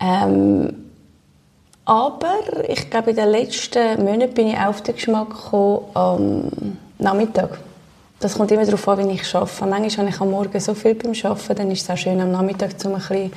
Ähm, 0.00 0.74
aber 1.84 2.34
ich 2.68 2.88
glaube, 2.88 3.10
in 3.10 3.16
den 3.16 3.30
letzten 3.30 4.04
Monaten 4.04 4.32
bin 4.34 4.48
ich 4.48 4.58
auf 4.58 4.82
den 4.82 4.94
Geschmack 4.94 5.30
gekommen 5.30 5.84
am 5.94 6.76
Nachmittag. 6.98 7.58
Das 8.20 8.36
kommt 8.36 8.52
immer 8.52 8.64
darauf 8.64 8.86
an, 8.86 9.08
wie 9.08 9.14
ich 9.14 9.34
arbeite. 9.34 9.66
Manchmal 9.66 10.06
habe 10.06 10.14
ich 10.14 10.20
am 10.20 10.30
Morgen 10.30 10.60
so 10.60 10.74
viel 10.74 10.94
beim 10.94 11.12
Arbeiten, 11.24 11.54
dann 11.56 11.70
ist 11.70 11.82
es 11.82 11.90
auch 11.90 11.96
schön 11.96 12.20
am 12.20 12.30
Nachmittag, 12.30 12.70
um 12.84 12.94
ein 12.94 12.98
bisschen 13.00 13.32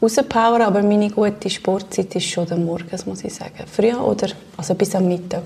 rauspowern, 0.00 0.62
aber 0.62 0.82
meine 0.82 1.10
gute 1.10 1.48
Sportzeit 1.50 2.14
ist 2.14 2.26
schon 2.26 2.46
der 2.46 2.58
Morgen, 2.58 2.98
muss 3.06 3.24
ich 3.24 3.34
sagen. 3.34 3.66
Früh 3.66 3.94
oder 3.94 4.28
also 4.56 4.74
bis 4.74 4.94
am 4.94 5.08
Mittag. 5.08 5.44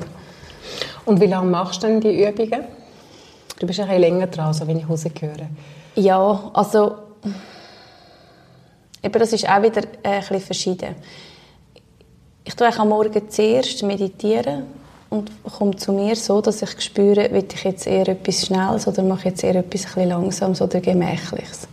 Und 1.05 1.21
wie 1.21 1.27
lange 1.27 1.51
machst 1.51 1.83
du 1.83 1.87
denn 1.87 2.01
die 2.01 2.25
Übungen? 2.25 2.65
Du 3.59 3.67
bist 3.67 3.81
ein 3.81 3.87
bisschen 3.87 4.01
länger 4.01 4.27
dran, 4.27 4.53
so 4.53 4.67
wie 4.67 4.73
ich 4.73 4.89
rausgehöre. 4.89 5.49
Ja, 5.95 6.51
also 6.55 6.97
eben 9.03 9.19
das 9.19 9.33
ist 9.33 9.49
auch 9.49 9.63
wieder 9.63 9.83
äh, 10.03 10.09
ein 10.09 10.21
bisschen 10.21 10.41
verschieden. 10.41 10.95
Ich 12.45 12.55
tue 12.55 12.79
am 12.79 12.89
Morgen 12.89 13.31
zuerst 13.31 13.83
meditieren 13.83 14.65
und 15.11 15.31
komme 15.43 15.77
zu 15.77 15.93
mir 15.93 16.17
so, 16.17 16.41
dass 16.41 16.63
ich 16.63 16.81
spüre, 16.81 17.31
will 17.33 17.45
ich 17.53 17.65
jetzt 17.65 17.87
eher 17.87 18.09
etwas 18.09 18.47
Schnelles 18.47 18.87
oder 18.87 19.03
mache 19.03 19.21
ich 19.21 19.25
jetzt 19.27 19.45
eher 19.45 19.57
etwas 19.57 19.85
ein 19.85 19.93
bisschen 19.93 20.09
Langsames 20.09 20.63
oder 20.63 20.81
Gemächliches. 20.81 21.69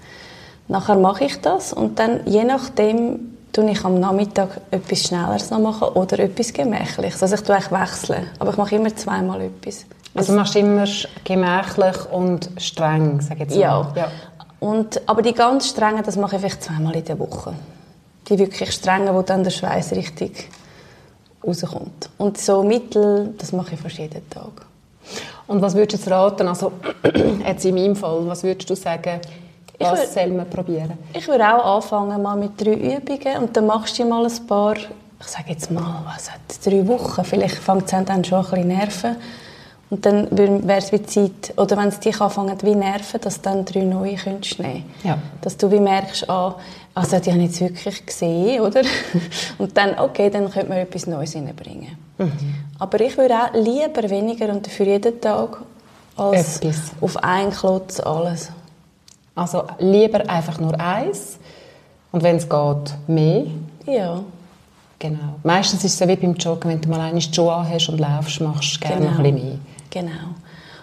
Nachher 0.68 0.96
mache 0.96 1.26
ich 1.26 1.40
das 1.42 1.74
und 1.74 1.98
dann, 2.00 2.22
je 2.26 2.44
nachdem, 2.44 3.38
tue 3.54 3.72
ich 3.72 3.84
am 3.86 4.00
Nachmittag 4.00 4.62
etwas 4.70 5.04
Schnelleres 5.04 5.50
noch 5.50 5.60
machen 5.60 5.88
oder 5.90 6.20
etwas 6.20 6.54
Gemächliches. 6.54 7.24
Also 7.24 7.36
ich 7.36 7.42
tue 7.42 7.56
eigentlich 7.56 7.72
wechseln, 7.72 8.28
aber 8.40 8.52
ich 8.52 8.58
mache 8.58 8.76
immer 8.76 8.96
zweimal 8.96 9.42
etwas. 9.42 9.86
Also 10.14 10.34
machst 10.34 10.56
du 10.56 10.60
immer 10.60 10.86
gemächlich 11.24 12.12
und 12.12 12.50
streng, 12.58 13.22
sag 13.22 13.40
jetzt 13.40 13.56
mal. 13.56 13.62
Ja. 13.62 13.94
ja. 13.96 14.08
Und, 14.60 15.02
aber 15.08 15.22
die 15.22 15.34
ganz 15.34 15.70
strengen, 15.70 16.04
das 16.04 16.18
mache 16.18 16.36
ich 16.36 16.42
vielleicht 16.42 16.64
zweimal 16.64 16.96
in 16.96 17.06
der 17.06 17.20
Woche. 17.20 17.54
Die 18.28 18.38
wirklich 18.38 18.72
strengen, 18.72 19.14
wo 19.14 19.22
dann 19.22 19.44
der 19.44 19.52
Schweiß 19.52 19.92
richtig 19.94 20.50
rauskommt. 21.46 22.10
Und 22.18 22.38
so 22.40 22.64
Mittel, 22.64 23.34
das 23.38 23.54
mache 23.54 23.76
ich 23.76 23.80
fast 23.80 23.98
jeden 23.98 24.28
Tag. 24.30 24.66
Und 25.48 25.62
was 25.62 25.76
würdest 25.76 25.94
du 25.94 26.10
jetzt 26.10 26.12
raten, 26.12 26.48
also 26.48 26.74
jetzt 27.48 27.64
in 27.64 27.76
meinem 27.76 27.96
Fall, 27.96 28.28
was 28.28 28.44
würdest 28.44 28.70
du 28.70 28.76
sagen, 28.76 29.22
was 29.80 30.00
würd, 30.00 30.10
soll 30.10 30.28
man 30.28 30.50
probieren? 30.50 30.94
Ich 31.14 31.28
würde 31.28 31.54
auch 31.54 31.78
anfangen 31.78 32.22
mal 32.22 32.36
mit 32.36 32.60
drei 32.60 32.74
Übungen 32.74 33.38
und 33.44 33.56
dann 33.56 33.66
machst 33.68 33.98
du 34.00 34.06
mal 34.06 34.26
ein 34.26 34.48
paar, 34.48 34.76
ich 34.76 35.28
sage 35.28 35.50
jetzt 35.50 35.72
mal, 35.72 36.04
was 36.06 36.32
hat 36.32 36.40
drei 36.66 36.88
Wochen, 36.88 37.24
vielleicht 37.24 37.56
fängt 37.56 37.92
es 37.92 38.06
dann 38.06 38.24
schon 38.24 38.40
ein 38.40 38.52
bisschen 38.52 38.68
nerven 38.68 39.16
und 39.90 40.06
dann 40.06 40.28
wäre 40.38 40.80
es 40.80 40.92
wie 40.92 41.02
Zeit, 41.04 41.54
oder 41.56 41.78
wenn 41.78 41.88
es 41.88 42.00
dich 42.00 42.20
anfängt 42.20 42.64
wie 42.64 42.76
nerven, 42.76 43.22
dass 43.22 43.42
du 43.42 43.50
dann 43.50 43.64
drei 43.64 43.82
neue 43.82 44.16
könntest 44.16 44.60
nehmen. 44.60 44.84
Ja. 45.04 45.18
Dass 45.42 45.56
du 45.56 45.72
wie 45.72 45.80
merkst, 45.80 46.30
ah, 46.30 46.56
also 46.94 47.20
die 47.20 47.32
habe 47.32 47.44
ich 47.44 47.60
jetzt 47.60 47.62
wirklich 47.62 48.06
gesehen, 48.06 48.62
oder? 48.62 48.82
Und 49.58 49.78
dann, 49.78 49.98
okay, 50.00 50.30
dann 50.30 50.50
könnte 50.50 50.70
man 50.70 50.80
etwas 50.80 51.08
Neues 51.08 51.36
reinbringen. 51.36 51.98
Mhm. 52.18 52.32
Aber 52.80 53.00
ich 53.00 53.18
würde 53.18 53.36
auch 53.36 53.54
lieber 53.54 54.10
weniger 54.10 54.50
und 54.50 54.66
dafür 54.66 54.88
jeden 54.88 55.22
Tag 55.22 55.62
als 56.16 56.58
etwas. 56.58 56.92
auf 57.00 57.18
einen 57.18 57.52
Klotz 57.52 58.00
alles. 58.00 58.52
Also 59.38 59.64
lieber 59.78 60.28
einfach 60.28 60.60
nur 60.60 60.80
eins 60.80 61.38
und 62.12 62.24
wenn 62.24 62.38
es 62.38 62.50
geht, 62.50 62.96
mehr. 63.08 63.44
Ja. 63.86 64.24
Genau. 64.98 65.36
Meistens 65.44 65.84
ist 65.84 65.94
es 65.94 66.00
ja 66.00 66.08
wie 66.08 66.16
beim 66.16 66.34
Joggen, 66.34 66.72
wenn 66.72 66.82
du 66.82 66.90
mal 66.90 67.02
eine 67.02 67.22
Schuhe 67.22 67.70
hast 67.70 67.90
und 67.90 68.00
laufst, 68.00 68.42
machst 68.42 68.78
du 68.78 68.80
gerne 68.88 69.06
genau. 69.06 69.18
ein 69.18 69.24
bisschen 69.24 69.50
mehr. 69.50 69.60
Genau. 69.92 70.36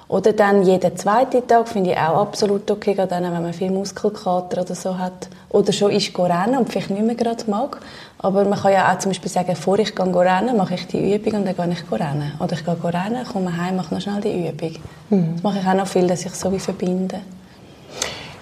Oder 0.06 0.34
dann 0.34 0.62
jeden 0.62 0.96
zweiten 0.96 1.44
Tag 1.49 1.68
finde 1.68 1.90
ich 1.90 1.96
auch 1.96 2.20
absolut 2.20 2.70
okay, 2.70 2.94
gerade 2.94 3.08
dann, 3.08 3.25
wenn 3.25 3.42
man 3.42 3.52
viel 3.52 3.73
Muskelkater 3.73 4.61
oder 4.62 4.75
so 4.76 4.96
hat. 4.96 5.28
Oder 5.49 5.73
schon 5.73 5.90
ist 5.90 6.16
rennen 6.16 6.58
und 6.58 6.70
vielleicht 6.70 6.90
nicht 6.90 7.04
mehr 7.04 7.16
gerade 7.16 7.50
mag. 7.50 7.80
Aber 8.18 8.44
man 8.44 8.56
kann 8.56 8.73
ja 8.73 8.92
auch 8.92 8.99
zum 9.00 9.11
Beispiel 9.11 9.30
sagen, 9.30 9.49
bevor 9.49 9.80
ich 9.80 9.92
gehe 9.96 10.14
rennen, 10.14 10.56
mache 10.56 10.75
ich 10.75 10.87
die 10.87 11.14
Übung 11.14 11.40
und 11.40 11.46
dann 11.46 11.56
gehe 11.56 11.73
ich 11.73 12.00
rennen. 12.00 12.32
Oder 12.38 12.52
ich 12.52 12.64
gehe 12.64 12.76
rennen, 12.84 13.25
komme 13.32 13.56
heim, 13.56 13.75
mache 13.76 13.92
noch 13.92 14.00
schnell 14.00 14.20
die 14.20 14.49
Übung. 14.49 14.76
Mhm. 15.11 15.32
Das 15.34 15.42
mache 15.42 15.58
ich 15.58 15.66
auch 15.66 15.75
noch 15.75 15.88
viel, 15.88 16.06
dass 16.06 16.25
ich 16.25 16.34
so 16.34 16.52
wie 16.52 16.61
verbinde. 16.61 17.20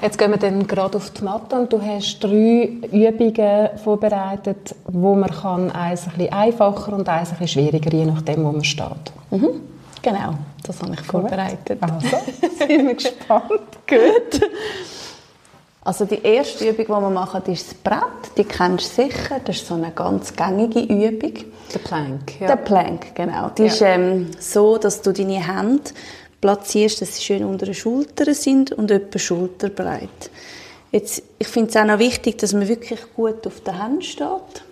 Jetzt 0.03 0.19
gehen 0.19 0.33
wir 0.33 0.39
dann 0.39 0.67
gerade 0.67 0.97
auf 0.97 1.11
die 1.11 1.23
Matte 1.23 1.55
und 1.55 1.73
du 1.73 1.81
hast 1.81 2.19
drei 2.19 2.73
Übungen 2.91 3.69
vorbereitet, 3.83 4.75
wo 4.89 5.15
man 5.15 5.31
kann 5.31 5.71
eins 5.71 6.07
ein 6.09 6.15
bisschen 6.15 6.33
einfacher 6.33 6.93
und 6.93 7.09
eins 7.09 7.31
ein 7.31 7.39
bisschen 7.39 7.63
schwieriger, 7.63 7.93
je 7.93 8.07
nachdem, 8.07 8.45
wo 8.45 8.51
man 8.51 8.65
steht. 8.65 9.13
Mhm. 9.31 9.61
Genau, 10.03 10.35
das 10.67 10.83
habe 10.83 10.95
ich 10.95 11.01
vorbereitet. 11.03 11.79
Also, 11.81 12.17
sind 12.59 12.87
wir 12.89 12.95
gespannt. 12.95 13.61
Gut. 13.87 14.51
Also 15.85 16.05
die 16.05 16.21
erste 16.23 16.69
Übung, 16.69 16.85
die 16.85 16.91
wir 16.91 17.11
machen, 17.11 17.43
ist 17.47 17.69
das 17.69 17.75
Brett. 17.75 18.37
Die 18.37 18.45
kennst 18.45 18.99
du 18.99 19.05
sicher. 19.05 19.41
Das 19.45 19.57
ist 19.57 19.67
so 19.67 19.75
eine 19.75 19.93
ganz 19.93 20.35
gängige 20.35 20.81
Übung. 20.81 21.35
Der 21.73 21.79
Plank, 21.79 22.41
ja. 22.41 22.49
Der 22.49 22.57
Plank, 22.57 23.15
genau. 23.15 23.51
Die 23.57 23.63
ja. 23.63 23.69
ist 23.69 23.83
ähm, 23.83 24.31
so, 24.39 24.79
dass 24.79 25.03
du 25.03 25.13
deine 25.13 25.45
Hände 25.45 25.83
platzierst, 26.43 27.01
dass 27.01 27.17
sie 27.17 27.23
schön 27.23 27.45
unter 27.45 27.65
den 27.65 27.75
Schultern 27.75 28.35
sind 28.35 28.73
und 28.73 28.91
etwa 28.91 29.19
schulterbreit. 29.19 30.31
Jetzt, 30.91 31.23
ich 31.39 31.49
finde 31.49 31.71
es 31.71 31.77
auch 31.77 31.87
noch 31.87 31.99
wichtig, 31.99 32.37
dass 32.37 32.53
man 32.53 32.69
wirklich 32.69 33.01
gut 33.17 33.47
auf 33.47 33.61
den 33.61 33.81
Händen 33.81 34.03
steht. 34.03 34.65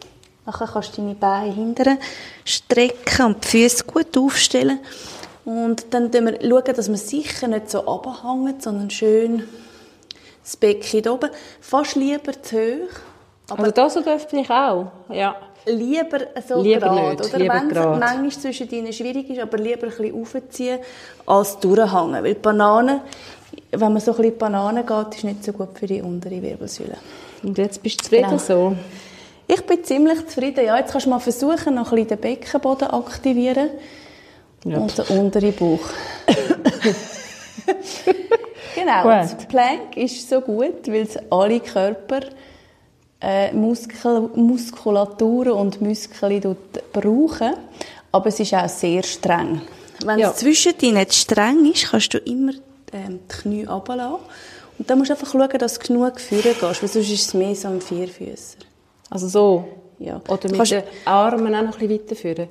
Nachher 0.44 0.66
kannst 0.66 0.98
du 0.98 1.02
deine 1.02 1.14
Beine 1.14 1.54
hinterher 1.54 1.98
strecken 2.44 3.26
und 3.26 3.44
die 3.44 3.48
Füße 3.48 3.84
gut 3.84 4.18
aufstellen. 4.18 4.80
Und 5.46 5.86
dann 5.94 6.12
schauen 6.12 6.42
wir, 6.42 6.60
dass 6.74 6.88
man 6.88 6.98
sicher 6.98 7.48
nicht 7.48 7.70
so 7.70 7.86
abhängt, 7.86 8.62
sondern 8.62 8.90
schön 8.90 9.44
das 10.42 10.56
Becken 10.56 11.08
oben. 11.08 11.30
Fast 11.60 11.96
lieber 11.96 12.32
zu 12.42 12.56
hoch. 12.56 13.00
Aber 13.48 13.64
also 13.64 13.72
das 13.74 13.94
dürfte 13.94 14.36
ich 14.38 14.50
auch, 14.50 14.92
ja. 15.08 15.36
Lieber 15.66 16.18
so 16.48 16.62
lieber 16.62 16.80
gerade, 16.80 17.22
nicht, 17.22 17.34
oder? 17.34 17.38
Wenn 17.38 17.70
es 17.70 18.00
manchmal 18.00 18.30
zwischen 18.30 18.70
ihnen 18.70 18.92
schwierig 18.92 19.28
ist, 19.30 19.40
aber 19.40 19.58
lieber 19.58 19.86
ein 19.86 19.90
bisschen 19.90 20.20
aufziehen, 20.20 20.78
als 21.26 21.58
durchhängen. 21.58 22.24
Weil 22.24 22.34
Bananen, 22.34 23.00
wenn 23.70 23.92
man 23.92 24.00
so 24.00 24.12
ein 24.12 24.16
bisschen 24.16 24.38
Bananen 24.38 24.86
geht, 24.86 25.14
ist 25.16 25.24
nicht 25.24 25.44
so 25.44 25.52
gut 25.52 25.78
für 25.78 25.86
die 25.86 26.00
untere 26.00 26.40
Wirbelsäule. 26.42 26.96
Und 27.42 27.58
jetzt 27.58 27.82
bist 27.82 28.00
du 28.00 28.04
zufrieden 28.04 28.30
genau. 28.30 28.38
so? 28.38 28.76
Ich 29.46 29.66
bin 29.66 29.82
ziemlich 29.84 30.26
zufrieden. 30.28 30.64
Ja, 30.64 30.78
jetzt 30.78 30.92
kannst 30.92 31.06
du 31.06 31.10
mal 31.10 31.18
versuchen, 31.18 31.74
noch 31.74 31.92
ein 31.92 31.96
bisschen 31.96 32.08
den 32.08 32.18
Beckenboden 32.18 32.88
aktivieren. 32.88 33.70
Ja. 34.64 34.78
Und 34.78 34.96
den 34.96 35.18
unteren 35.18 35.54
Bauch. 35.54 35.80
genau. 38.74 39.02
Gut. 39.02 39.12
Das 39.12 39.48
Plank 39.48 39.96
ist 39.96 40.28
so 40.28 40.40
gut, 40.40 40.86
weil 40.86 41.02
es 41.02 41.18
alle 41.30 41.60
Körper 41.60 42.20
äh, 43.20 43.52
Muskel, 43.52 44.30
Muskulatur 44.34 45.54
und 45.54 45.80
Muskeln 45.80 46.56
brauchen. 46.92 47.54
Aber 48.12 48.26
es 48.26 48.40
ist 48.40 48.54
auch 48.54 48.68
sehr 48.68 49.02
streng. 49.02 49.62
Wenn 50.04 50.18
ja. 50.18 50.30
es 50.30 50.36
zwischen 50.36 50.76
dir 50.78 50.92
nicht 50.92 51.12
streng 51.12 51.70
ist, 51.70 51.90
kannst 51.90 52.14
du 52.14 52.18
immer 52.18 52.52
ähm, 52.92 53.20
die 53.30 53.36
Knie 53.36 53.64
runterlassen. 53.64 54.24
Und 54.78 54.88
dann 54.88 54.98
musst 54.98 55.10
du 55.10 55.14
einfach 55.14 55.30
schauen, 55.30 55.58
dass 55.58 55.78
du 55.78 55.86
genug 55.86 56.18
führen 56.18 56.54
gehst, 56.58 56.62
weil 56.62 56.88
sonst 56.88 56.96
ist 56.96 57.26
es 57.26 57.34
mehr 57.34 57.54
so 57.54 57.68
ein 57.68 57.80
Vierfüßer. 57.80 58.56
Also 59.10 59.28
so? 59.28 59.68
Ja. 59.98 60.20
Oder 60.26 60.48
mit 60.48 60.56
kannst 60.56 60.72
den 60.72 60.82
Armen 61.04 61.54
auch 61.54 61.62
noch 61.62 61.78
ein 61.78 61.88
bisschen 61.88 61.90
weiterführen? 61.90 62.48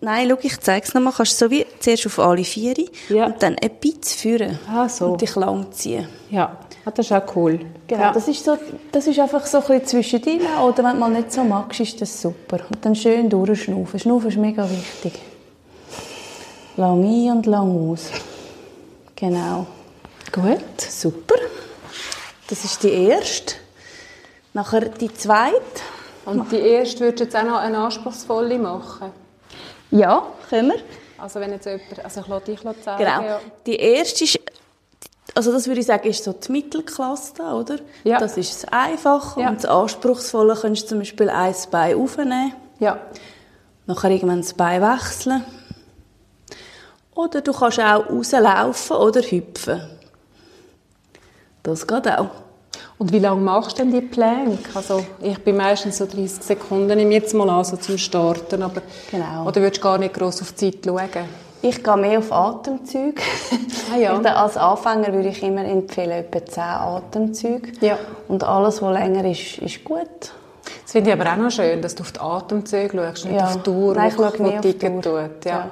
Nein, 0.00 0.28
schau, 0.28 0.38
ich 0.42 0.60
zeige 0.60 0.86
es 0.86 0.94
nochmal. 0.94 1.12
Du 1.12 1.18
kannst 1.18 1.38
so 1.38 1.50
wie 1.50 1.66
zuerst 1.80 2.06
auf 2.06 2.18
alle 2.18 2.44
vier 2.44 2.74
ja. 3.08 3.26
und 3.26 3.42
dann 3.42 3.56
ein 3.58 3.70
bisschen 3.80 4.18
führen. 4.18 4.58
Ah, 4.68 4.88
so. 4.88 5.06
Und 5.06 5.20
dich 5.20 5.34
lang 5.36 5.70
ziehen. 5.72 6.08
Ja, 6.30 6.58
ah, 6.84 6.90
das 6.90 7.06
ist 7.06 7.12
auch 7.12 7.36
cool. 7.36 7.60
Genau, 7.86 8.02
ja. 8.02 8.12
das, 8.12 8.28
ist 8.28 8.44
so, 8.44 8.58
das 8.92 9.06
ist 9.06 9.18
einfach 9.18 9.44
so 9.46 9.58
ein 9.58 9.64
bisschen 9.64 9.86
zwischendrin. 9.86 10.40
Oder 10.62 10.84
wenn 10.84 10.92
du 10.92 11.00
mal 11.00 11.10
nicht 11.10 11.32
so 11.32 11.44
magst, 11.44 11.80
ist 11.80 12.00
das 12.00 12.20
super. 12.20 12.58
Und 12.68 12.84
dann 12.84 12.94
schön 12.94 13.28
durchschnaufen. 13.28 13.98
Schnaufen 13.98 14.28
ist 14.28 14.38
mega 14.38 14.68
wichtig. 14.68 15.20
Lang 16.76 17.04
ein 17.04 17.36
und 17.36 17.46
lang 17.46 17.90
aus. 17.90 18.10
Genau. 19.16 19.66
Gut. 20.32 20.80
Super. 20.80 21.36
Das 22.48 22.64
ist 22.64 22.82
die 22.82 22.90
erste. 22.90 23.54
Nachher 24.52 24.88
die 24.88 25.12
zweite. 25.12 25.54
Und 26.24 26.50
die 26.50 26.58
erste 26.58 27.00
würdest 27.00 27.20
du 27.20 27.24
jetzt 27.24 27.36
auch 27.36 27.44
noch 27.44 27.58
eine 27.58 27.78
anspruchsvolle 27.78 28.58
machen? 28.58 29.23
Ja, 29.94 30.26
können 30.50 30.72
wir. 30.72 30.80
Also 31.18 31.38
wenn 31.38 31.52
jetzt 31.52 31.66
jemand, 31.66 32.04
also 32.04 32.20
ich 32.20 32.26
lasse 32.26 32.44
dich 32.46 32.60
zeigen. 32.82 32.98
Genau. 32.98 33.22
Ja. 33.22 33.40
Die 33.64 33.76
erste 33.76 34.24
ist, 34.24 34.40
also 35.34 35.52
das 35.52 35.68
würde 35.68 35.80
ich 35.80 35.86
sagen, 35.86 36.08
ist 36.08 36.24
so 36.24 36.32
die 36.32 36.50
Mittelklasse 36.50 37.42
oder? 37.42 37.78
Ja. 38.02 38.18
Das 38.18 38.36
ist 38.36 38.64
das 38.64 38.72
Einfache 38.72 39.40
ja. 39.40 39.48
und 39.48 39.62
das 39.62 39.66
Anspruchsvolle 39.66 40.58
kannst 40.60 40.82
du 40.82 40.88
zum 40.88 40.98
Beispiel 40.98 41.30
ein 41.30 41.54
Bein 41.70 41.96
aufnehmen. 41.96 42.54
Ja. 42.80 42.98
Nachher 43.86 44.10
irgendwann 44.10 44.40
das 44.40 44.54
Bein 44.54 44.82
wechseln. 44.82 45.44
Oder 47.14 47.40
du 47.40 47.52
kannst 47.52 47.78
auch 47.78 48.10
rauslaufen 48.10 48.96
oder 48.96 49.22
hüpfen. 49.22 49.80
Das 51.62 51.86
geht 51.86 52.08
auch. 52.08 52.30
Und 52.96 53.12
wie 53.12 53.18
lange 53.18 53.40
machst 53.40 53.78
du 53.78 53.82
denn 53.82 53.92
die 53.92 54.00
Plank? 54.00 54.60
Also 54.74 55.04
ich 55.20 55.38
bin 55.38 55.56
meistens 55.56 55.98
so 55.98 56.06
30 56.06 56.42
Sekunden, 56.42 56.96
nehme 56.96 57.12
jetzt 57.12 57.34
mal 57.34 57.50
an, 57.50 57.64
so 57.64 57.76
zum 57.76 57.98
Starten. 57.98 58.62
Aber, 58.62 58.82
genau. 59.10 59.46
Oder 59.46 59.60
würdest 59.60 59.78
du 59.78 59.82
gar 59.82 59.98
nicht 59.98 60.14
gross 60.14 60.40
auf 60.42 60.52
die 60.52 60.70
Zeit 60.70 60.84
schauen? 60.84 61.24
Ich 61.62 61.82
gehe 61.82 61.96
mehr 61.96 62.18
auf 62.18 62.30
Atemzüge. 62.30 63.20
Ah, 63.92 63.98
ja. 63.98 64.18
als 64.18 64.56
Anfänger 64.56 65.12
würde 65.12 65.28
ich 65.28 65.42
immer 65.42 65.62
empfehlen, 65.62 66.10
etwa 66.10 66.44
10 66.44 66.62
Atemzüge. 66.62 67.72
Ja. 67.82 67.98
Und 68.28 68.42
alles, 68.42 68.80
was 68.80 68.98
länger 68.98 69.24
ist, 69.30 69.58
ist 69.58 69.84
gut. 69.84 70.32
Das 70.82 70.92
finde 70.92 71.10
ich 71.10 71.20
aber 71.20 71.30
auch 71.30 71.36
noch 71.36 71.50
schön, 71.50 71.82
dass 71.82 71.94
du 71.94 72.02
auf 72.02 72.12
die 72.12 72.20
Atemzüge 72.20 72.96
schaust, 72.96 73.26
nicht 73.26 73.36
ja. 73.36 73.44
auf 73.44 73.56
die 73.56 73.62
Dauer, 73.62 73.94
Nein, 73.94 74.08
ich 74.08 74.14
schaue 74.14 74.42
mehr 74.42 74.54
auf 74.54 74.60
die 74.62 74.78
Dauer. 74.78 75.02
Tut. 75.02 75.44
Ja. 75.44 75.50
ja. 75.50 75.70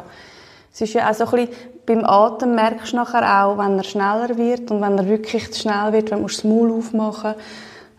Es 0.74 0.80
ist 0.82 0.92
ja 0.92 1.10
auch 1.10 1.14
so 1.14 1.24
ein 1.24 1.30
bisschen, 1.30 1.48
beim 1.86 2.04
Atem 2.04 2.54
merkst 2.54 2.92
du 2.92 2.96
nachher 2.96 3.44
auch, 3.44 3.58
wenn 3.58 3.76
er 3.76 3.84
schneller 3.84 4.36
wird 4.36 4.70
und 4.70 4.80
wenn 4.80 4.98
er 4.98 5.06
wirklich 5.06 5.52
zu 5.52 5.60
schnell 5.60 5.92
wird, 5.92 6.10
wenn 6.10 6.20
du 6.20 6.28
das 6.28 6.44
Maul 6.44 6.72
aufmachen 6.72 7.34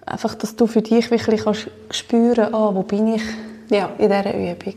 einfach, 0.05 0.35
dass 0.35 0.55
du 0.55 0.67
für 0.67 0.81
dich 0.81 1.09
wirklich 1.11 1.43
kannst 1.43 1.69
spüren, 1.91 2.53
ah, 2.53 2.73
wo 2.73 2.83
bin 2.83 3.15
ich 3.15 3.23
ja. 3.69 3.89
in 3.97 4.09
dieser 4.09 4.33
Übung. 4.33 4.75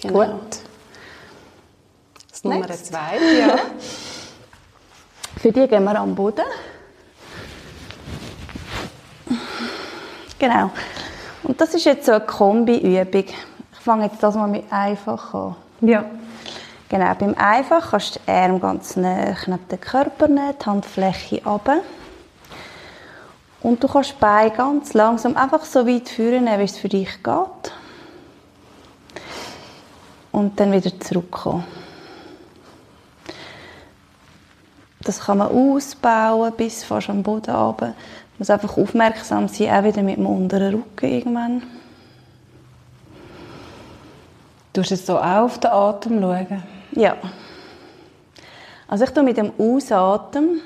Genau. 0.00 0.24
Gut. 0.24 0.58
Das 2.30 2.44
Nummer 2.44 2.68
zwei, 2.70 3.18
ja. 3.38 3.58
Für 5.36 5.52
die 5.52 5.66
gehen 5.66 5.84
wir 5.84 5.98
am 5.98 6.14
Boden. 6.14 6.44
Genau. 10.38 10.70
Und 11.42 11.60
das 11.60 11.74
ist 11.74 11.84
jetzt 11.84 12.06
so 12.06 12.12
eine 12.12 12.20
Kombi-Übung. 12.24 13.24
Ich 13.24 13.80
fange 13.80 14.04
jetzt 14.04 14.22
das 14.22 14.34
mal 14.34 14.48
mit 14.48 14.64
einfach 14.70 15.34
an. 15.34 15.56
Ja. 15.80 16.04
Genau, 16.90 17.14
beim 17.14 17.34
Einfach 17.36 17.92
kannst 17.92 18.16
du 18.16 18.20
die 18.26 18.32
Arme 18.32 18.58
ganz 18.58 18.96
nah 18.96 19.36
neben 19.46 19.68
den 19.68 19.80
Körper 19.80 20.26
nehmen, 20.26 20.54
die 20.60 20.66
Handfläche 20.66 21.40
runter. 21.44 21.82
Und 23.62 23.80
du 23.80 23.86
kannst 23.86 24.10
die 24.10 24.16
Beine 24.18 24.50
ganz 24.50 24.92
langsam 24.92 25.36
einfach 25.36 25.64
so 25.64 25.86
weit 25.86 26.08
führen, 26.08 26.46
wie 26.46 26.64
es 26.64 26.78
für 26.78 26.88
dich 26.88 27.22
geht. 27.22 27.72
Und 30.32 30.58
dann 30.58 30.72
wieder 30.72 30.98
zurückkommen. 30.98 31.64
Das 35.02 35.20
kann 35.20 35.38
man 35.38 35.52
ausbauen 35.52 36.52
bis 36.56 36.82
fast 36.82 37.08
am 37.08 37.22
Boden 37.22 37.54
runter. 37.54 37.86
Man 37.86 37.94
muss 38.38 38.50
einfach 38.50 38.76
aufmerksam 38.76 39.46
sein, 39.46 39.70
auch 39.70 39.84
wieder 39.84 40.02
mit 40.02 40.16
dem 40.16 40.26
unteren 40.26 40.74
Rücken 40.74 41.06
irgendwann. 41.06 41.62
Du 44.72 44.80
musst 44.80 44.90
jetzt 44.90 45.06
so 45.06 45.18
auch 45.18 45.44
auf 45.44 45.60
den 45.60 45.70
Atem 45.70 46.20
schauen. 46.20 46.79
Ja. 46.92 47.16
Also 48.88 49.04
ich 49.04 49.10
tue 49.10 49.22
mit 49.22 49.36
dem 49.36 49.52
Ausatmen, 49.58 50.60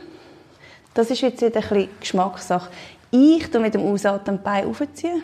das 0.94 1.10
ist 1.10 1.20
jetzt 1.20 1.42
wieder 1.42 1.60
ein 1.60 1.68
bisschen 1.68 1.88
Geschmackssache. 2.00 2.70
Ich 3.10 3.50
tue 3.50 3.60
mit 3.60 3.74
dem 3.74 3.82
Ausatmen 3.82 4.38
die 4.38 4.42
Beine 4.42 4.66
aufziehen, 4.66 5.22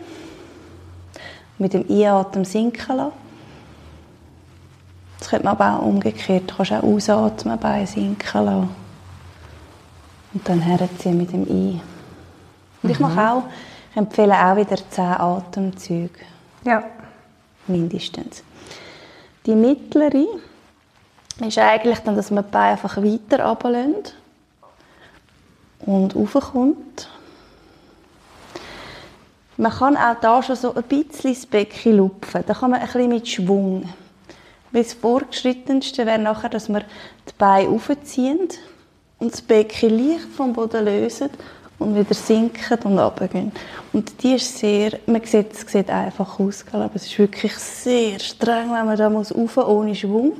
mit 1.59 1.73
dem 1.73 1.89
Einatmen 1.89 2.45
sinken 2.45 2.97
lassen. 2.97 3.13
Das 5.19 5.29
könnte 5.29 5.45
man 5.45 5.57
aber 5.57 5.79
auch 5.79 5.87
umgekehrt. 5.87 6.51
Du 6.51 6.57
kannst 6.57 6.73
auch 6.73 6.83
ausatmen, 6.83 7.59
Beine 7.59 7.87
sinken 7.87 8.45
lassen. 8.45 8.71
Und 10.33 10.49
dann 10.49 10.61
herziehen 10.61 11.17
mit 11.17 11.33
dem 11.33 11.43
Ein. 11.43 11.81
Und 12.83 12.91
ich 12.91 13.01
mache 13.01 13.21
auch, 13.21 13.43
ich 13.91 13.97
empfehle 13.97 14.35
auch 14.35 14.57
wieder 14.57 14.77
10 14.77 15.05
Atemzüge. 15.05 16.21
Ja. 16.65 16.85
Mindestens. 17.67 18.43
Die 19.47 19.55
mittlere 19.55 20.27
ist 21.49 21.59
eigentlich 21.59 21.99
dann, 22.01 22.17
dass 22.17 22.31
man 22.31 22.45
die 22.45 22.51
Beine 22.51 22.73
einfach 22.73 22.97
weiter 22.97 23.45
runterlässt 23.45 24.15
und 25.87 26.15
raufkommt. 26.15 27.09
Man 29.57 29.73
kann 29.73 29.97
auch 29.97 30.17
da 30.21 30.43
schon 30.43 30.57
so 30.57 30.75
ein 30.75 30.83
bisschen 30.85 31.35
das 31.35 31.47
Becken 31.47 31.97
lupfen. 31.97 32.45
Da 32.47 32.55
kann 32.55 32.71
man 32.71 32.81
ein 32.81 32.87
bisschen 32.87 33.09
mit 33.09 33.29
Schwung. 33.29 33.89
Das 34.73 34.95
Vorgeschrittenste 34.95 36.07
wäre 36.07 36.19
nachher, 36.19 36.49
dass 36.49 36.69
wir 36.69 36.81
die 36.81 37.35
Beine 37.37 37.69
aufziehen 37.69 38.49
und 39.19 39.33
das 39.33 39.43
Becken 39.43 39.91
leicht 39.91 40.29
vom 40.35 40.53
Boden 40.53 40.85
lösen 40.85 41.31
und 41.79 41.97
wieder 41.97 42.15
sinken 42.15 42.79
und 42.85 42.99
runtergehen. 42.99 43.53
Und 43.93 44.23
die 44.23 44.35
ist 44.35 44.59
sehr, 44.59 44.99
man 45.07 45.25
sieht, 45.25 45.53
es 45.53 45.71
sieht 45.71 45.91
einfach 45.91 46.39
aus, 46.39 46.65
aber 46.73 46.91
es 46.95 47.07
ist 47.07 47.19
wirklich 47.19 47.55
sehr 47.57 48.19
streng, 48.21 48.73
wenn 48.73 48.87
man 48.87 48.97
da 48.97 49.11
muss 49.11 49.35
ohne 49.35 49.95
Schwung. 49.95 50.35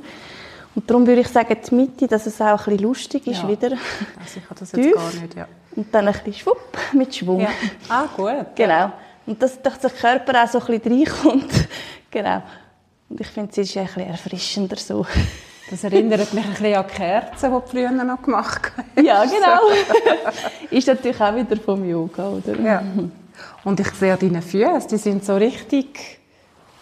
Und 0.73 0.89
darum 0.89 1.05
würde 1.05 1.21
ich 1.21 1.27
sagen, 1.27 1.57
die 1.69 1.75
Mitte, 1.75 2.07
dass 2.07 2.25
es 2.25 2.39
auch 2.39 2.47
ein 2.47 2.55
bisschen 2.57 2.79
lustig 2.79 3.27
ist 3.27 3.41
Ja. 3.41 3.47
wieder. 3.49 3.71
Also 4.19 4.37
ich 4.37 4.43
habe 4.45 4.59
das 4.59 4.71
jetzt 4.71 4.81
Tief. 4.83 4.95
gar 4.95 5.21
nicht, 5.21 5.35
ja. 5.35 5.47
Und 5.75 5.93
dann 5.93 6.07
ein 6.07 6.13
bisschen 6.13 6.33
schwupp 6.33 6.77
mit 6.93 7.15
Schwung. 7.15 7.41
ja. 7.41 7.49
Ah, 7.89 8.05
gut. 8.15 8.45
Genau. 8.55 8.91
Und 9.25 9.41
dass, 9.41 9.61
dass 9.61 9.79
der 9.79 9.89
Körper 9.89 10.43
auch 10.43 10.47
so 10.47 10.59
ein 10.59 10.79
bisschen 10.79 11.03
reinkommt. 11.05 11.51
genau. 12.11 12.41
Und 13.09 13.19
ich 13.19 13.27
finde, 13.27 13.51
es 13.51 13.57
ist 13.57 13.77
ein 13.77 13.85
bisschen 13.85 14.07
erfrischender 14.07 14.77
so. 14.77 15.05
Das 15.69 15.85
erinnert 15.85 16.33
mich 16.33 16.43
ein 16.43 16.49
bisschen 16.51 16.75
an 16.75 16.85
die 16.85 16.93
Kerzen, 16.95 17.49
die 17.49 17.61
du 17.61 17.61
früher 17.65 17.91
noch 17.91 18.21
gemacht 18.21 18.73
hast. 18.75 19.05
ja, 19.05 19.23
genau. 19.23 19.59
ist 20.69 20.85
natürlich 20.85 21.21
auch 21.21 21.33
wieder 21.33 21.55
vom 21.55 21.89
Yoga, 21.89 22.27
oder? 22.27 22.59
Ja. 22.59 22.83
Und 23.63 23.79
ich 23.79 23.87
sehe 23.91 24.11
an 24.11 24.19
deinen 24.19 24.41
Füßen, 24.41 24.89
die 24.89 24.97
sind 24.97 25.23
so 25.23 25.37
richtig 25.37 26.19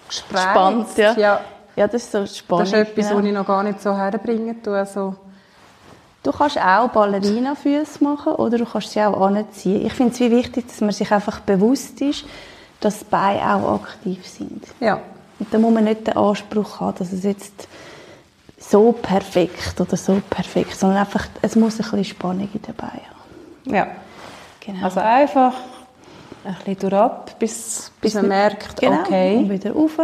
gespreizt. 0.07 0.49
Spannend, 0.49 0.87
ja. 0.97 1.13
ja. 1.19 1.41
Ja, 1.79 1.87
das 1.87 2.03
ist 2.03 2.11
so 2.11 2.25
spannend. 2.25 2.73
Das 2.73 2.73
ist 2.73 2.89
etwas, 2.89 3.07
genau. 3.07 3.19
was 3.19 3.25
ich 3.25 3.33
noch 3.33 3.47
gar 3.47 3.63
nicht 3.63 3.81
so 3.81 3.95
herbringen 3.95 4.61
tue. 4.61 4.85
So. 4.85 5.15
Du 6.21 6.33
kannst 6.33 6.57
auch 6.57 6.89
Ballerina-Füße 6.89 8.03
machen 8.03 8.33
oder 8.33 8.57
du 8.57 8.65
kannst 8.65 8.91
sie 8.91 9.01
auch 9.01 9.21
anziehen. 9.21 9.85
Ich 9.85 9.93
finde 9.93 10.11
es 10.11 10.19
wie 10.19 10.29
wichtig, 10.29 10.67
dass 10.67 10.81
man 10.81 10.91
sich 10.91 11.09
einfach 11.09 11.39
bewusst 11.39 12.01
ist, 12.01 12.25
dass 12.81 12.99
die 12.99 13.05
Beine 13.05 13.55
auch 13.55 13.81
aktiv 13.81 14.27
sind. 14.27 14.65
Ja. 14.81 14.99
Und 15.39 15.53
da 15.53 15.57
muss 15.57 15.73
man 15.73 15.85
nicht 15.85 16.05
den 16.05 16.17
Anspruch 16.17 16.81
haben, 16.81 16.97
dass 16.97 17.13
es 17.13 17.23
jetzt 17.23 17.69
so 18.57 18.91
perfekt 18.91 19.79
oder 19.79 19.95
so 19.95 20.21
perfekt, 20.29 20.75
sondern 20.75 20.99
einfach, 20.99 21.27
es 21.41 21.55
muss 21.55 21.75
ein 21.75 21.77
bisschen 21.77 22.03
Spannung 22.03 22.49
in 22.53 22.61
den 22.61 22.75
Beinen 22.75 22.91
haben. 22.91 23.73
ja. 23.73 23.87
Genau. 24.59 24.83
Also 24.83 24.99
einfach 24.99 25.53
ein 26.43 26.55
bisschen 26.55 26.89
durchab, 26.89 27.39
bis, 27.39 27.89
bis 28.01 28.15
man 28.15 28.27
merkt, 28.27 28.75
genau. 28.81 28.97
Und 28.97 29.07
okay. 29.07 29.49
wieder 29.49 29.71
rauf. 29.71 29.97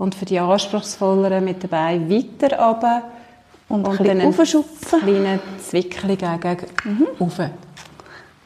Und 0.00 0.14
für 0.14 0.24
die 0.24 0.38
Anspruchsvolleren 0.38 1.44
mit 1.44 1.62
dabei 1.62 2.00
weiter 2.08 2.58
runter 2.58 3.02
Und, 3.68 3.84
ein 3.84 3.84
und 3.84 3.98
bisschen 3.98 4.06
dann 4.06 4.20
ein 4.20 4.34
raufschupfen. 4.34 5.00
kleines 5.00 5.40
Zwickchen 5.68 6.08
gegen 6.16 6.56
Mhm. 6.84 7.06
rauf. 7.20 7.38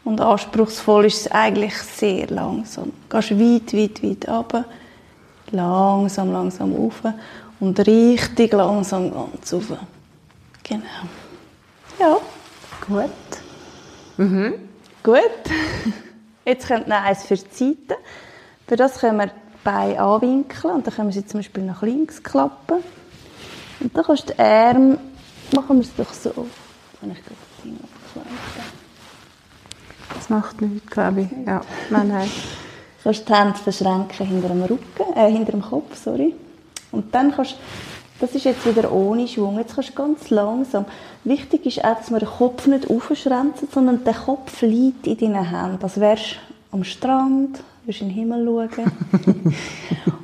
Und 0.03 0.21
anspruchsvoll 0.21 1.05
ist 1.07 1.21
es 1.27 1.31
eigentlich 1.31 1.75
sehr 1.77 2.27
langsam. 2.27 2.93
Du 3.09 3.17
gehst 3.21 3.31
weit, 3.31 3.73
weit, 3.73 4.03
weit 4.03 4.29
runter. 4.29 4.65
Langsam, 5.53 6.33
langsam 6.33 6.75
rauf. 6.75 7.01
Und 7.61 7.79
richtig 7.87 8.53
langsam 8.53 9.13
ganz 9.13 9.53
rauf. 9.55 9.79
Genau. 10.65 10.83
Ja, 12.01 12.17
Gut. 12.89 13.11
gut. 15.05 15.15
Jetzt 16.45 16.67
kommt 16.67 16.89
noch 16.89 17.01
eins 17.03 17.25
für 17.25 17.37
die 17.37 17.43
Seite. 17.51 17.97
Für 18.67 18.75
das 18.77 18.99
können 18.99 19.19
wir 19.19 19.31
Beine 19.65 20.01
anwinkeln. 20.01 20.75
Und 20.75 20.87
dann 20.87 20.95
können 20.95 21.09
wir 21.09 21.13
sie 21.13 21.27
zum 21.27 21.41
Beispiel 21.41 21.65
nach 21.65 21.83
links 21.83 22.23
klappen. 22.23 22.79
Und 23.81 23.97
dann 23.97 24.05
kannst 24.05 24.31
du 24.31 24.35
die 24.35 24.39
Arme, 24.39 24.99
machen 25.55 25.77
wir 25.77 25.83
es 25.83 25.95
doch 25.97 26.13
so. 26.13 26.31
Kann 27.01 27.11
ich 27.11 27.19
das 27.19 27.65
Ding 27.65 27.77
abkleiden? 27.77 28.39
Das 30.15 30.31
macht 30.31 30.61
nichts, 30.61 30.91
glaube 30.91 31.23
ich. 31.23 31.47
Ja. 31.47 31.61
Nein, 31.91 32.09
nein. 32.09 32.29
Du 32.29 33.05
kannst 33.05 33.29
die 33.29 33.35
Hände 33.35 33.59
verschränken 33.59 34.27
hinter 34.27 34.49
dem 34.49 34.63
Rücken, 34.63 35.17
äh, 35.17 35.31
hinter 35.31 35.53
dem 35.53 35.63
Kopf, 35.63 35.97
sorry. 35.97 36.35
Und 36.93 37.15
dann 37.15 37.35
kannst 37.35 37.57
das 38.21 38.35
ist 38.35 38.45
jetzt 38.45 38.65
wieder 38.65 38.93
ohne 38.93 39.27
Schwung. 39.27 39.59
Jetzt 39.59 39.75
kannst 39.75 39.91
du 39.91 39.95
ganz 39.95 40.31
langsam. 40.31 40.85
Wichtig 41.25 41.67
ist 41.67 41.85
auch, 41.85 41.97
dass 41.97 42.11
man 42.11 42.21
den 42.21 42.29
Kopf 42.29 42.67
nicht 42.67 42.89
aufschränzt, 42.89 43.73
sondern 43.73 44.05
der 44.05 44.15
Kopf 44.15 44.63
liegt 44.63 45.07
in 45.07 45.19
deinen 45.19 45.51
Händen. 45.51 45.83
Als 45.83 45.99
wärst 45.99 46.37
du 46.71 46.77
am 46.77 46.85
Strand, 46.85 47.61
würdest 47.85 48.03
in 48.03 48.09
den 48.09 48.15
Himmel 48.15 48.47
schauen. 48.47 48.93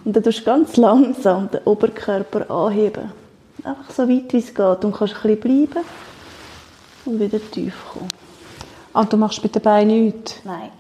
und 0.05 0.17
dann 0.17 0.23
tust 0.23 0.41
du 0.41 0.45
ganz 0.45 0.77
langsam 0.77 1.51
den 1.51 1.61
Oberkörper 1.65 2.51
anheben. 2.51 3.13
Einfach 3.63 3.91
so 3.91 4.09
weit, 4.09 4.33
wie 4.33 4.39
es 4.39 4.55
geht. 4.55 4.85
Und 4.85 4.95
kannst 4.95 5.15
ein 5.17 5.37
bisschen 5.37 5.67
bleiben 5.67 5.87
und 7.05 7.21
wieder 7.21 7.39
tief 7.51 7.75
kommen. 7.93 8.11
Ah, 8.93 9.05
du 9.05 9.17
machst 9.17 9.43
mit 9.43 9.55
den 9.55 9.63
Beinen 9.63 10.05
nichts? 10.05 10.41
Nein. 10.45 10.71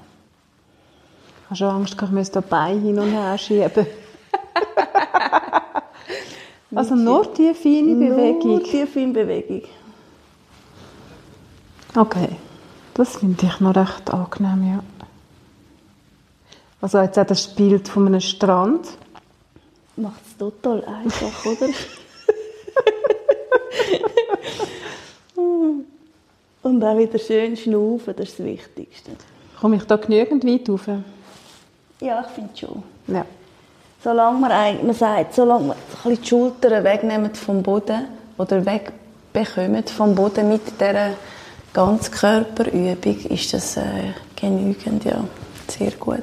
Ich 1.42 1.46
habe 1.46 1.56
schon 1.56 1.68
Angst, 1.68 1.96
ich 2.00 2.10
müsste 2.10 2.40
die 2.40 2.48
Beine 2.48 2.80
hin 2.80 2.98
und 2.98 3.10
her 3.10 3.38
schieben. 3.38 3.86
also 6.74 6.94
nur 6.94 7.26
die 7.26 7.54
feine 7.54 7.94
Bewegung? 7.94 8.48
Nur 8.48 8.62
die 8.62 8.86
feine 8.86 9.12
Bewegung. 9.12 9.62
Okay. 11.96 12.36
Das 12.94 13.16
finde 13.16 13.46
ich 13.46 13.60
noch 13.60 13.76
recht 13.76 14.10
angenehm, 14.12 14.72
ja. 14.72 14.99
Also 16.80 16.98
jetzt 17.00 17.18
auch 17.18 17.26
das 17.26 17.46
Bild 17.48 17.88
von 17.88 18.06
einem 18.06 18.20
Strand. 18.20 18.86
Macht 19.96 20.20
es 20.26 20.36
total 20.38 20.84
einfach, 20.84 21.44
oder? 21.46 21.66
Und 26.62 26.84
auch 26.84 26.96
wieder 26.98 27.18
schön 27.18 27.56
schnaufen, 27.56 28.14
das 28.16 28.28
ist 28.30 28.38
das 28.38 28.46
Wichtigste. 28.46 29.10
Komme 29.60 29.76
ich 29.76 29.84
da 29.84 29.96
genügend 29.96 30.44
weit 30.44 30.68
rauf? 30.68 30.86
Ja, 32.00 32.20
ich 32.26 32.26
finde 32.34 32.50
schon. 32.56 32.82
Ja. 33.08 33.24
Solange 34.02 34.38
man, 34.40 34.50
eigentlich- 34.52 34.82
man 34.84 34.94
sagt, 34.94 35.34
solange 35.34 35.68
man 35.68 35.76
ein 36.04 36.16
die 36.22 36.26
Schultern 36.28 36.84
wegnehmen 36.84 37.34
vom 37.34 37.62
Boden 37.62 38.06
oder 38.38 38.64
wegbekommen 38.64 39.84
vom 39.86 40.14
Boden 40.14 40.48
mit 40.48 40.62
dieser 40.80 41.10
Ganzkörperübung, 41.74 43.18
ist 43.28 43.52
das 43.52 43.76
äh, 43.76 43.82
genügend, 44.36 45.04
ja. 45.04 45.22
Sehr 45.68 45.90
gut. 45.92 46.22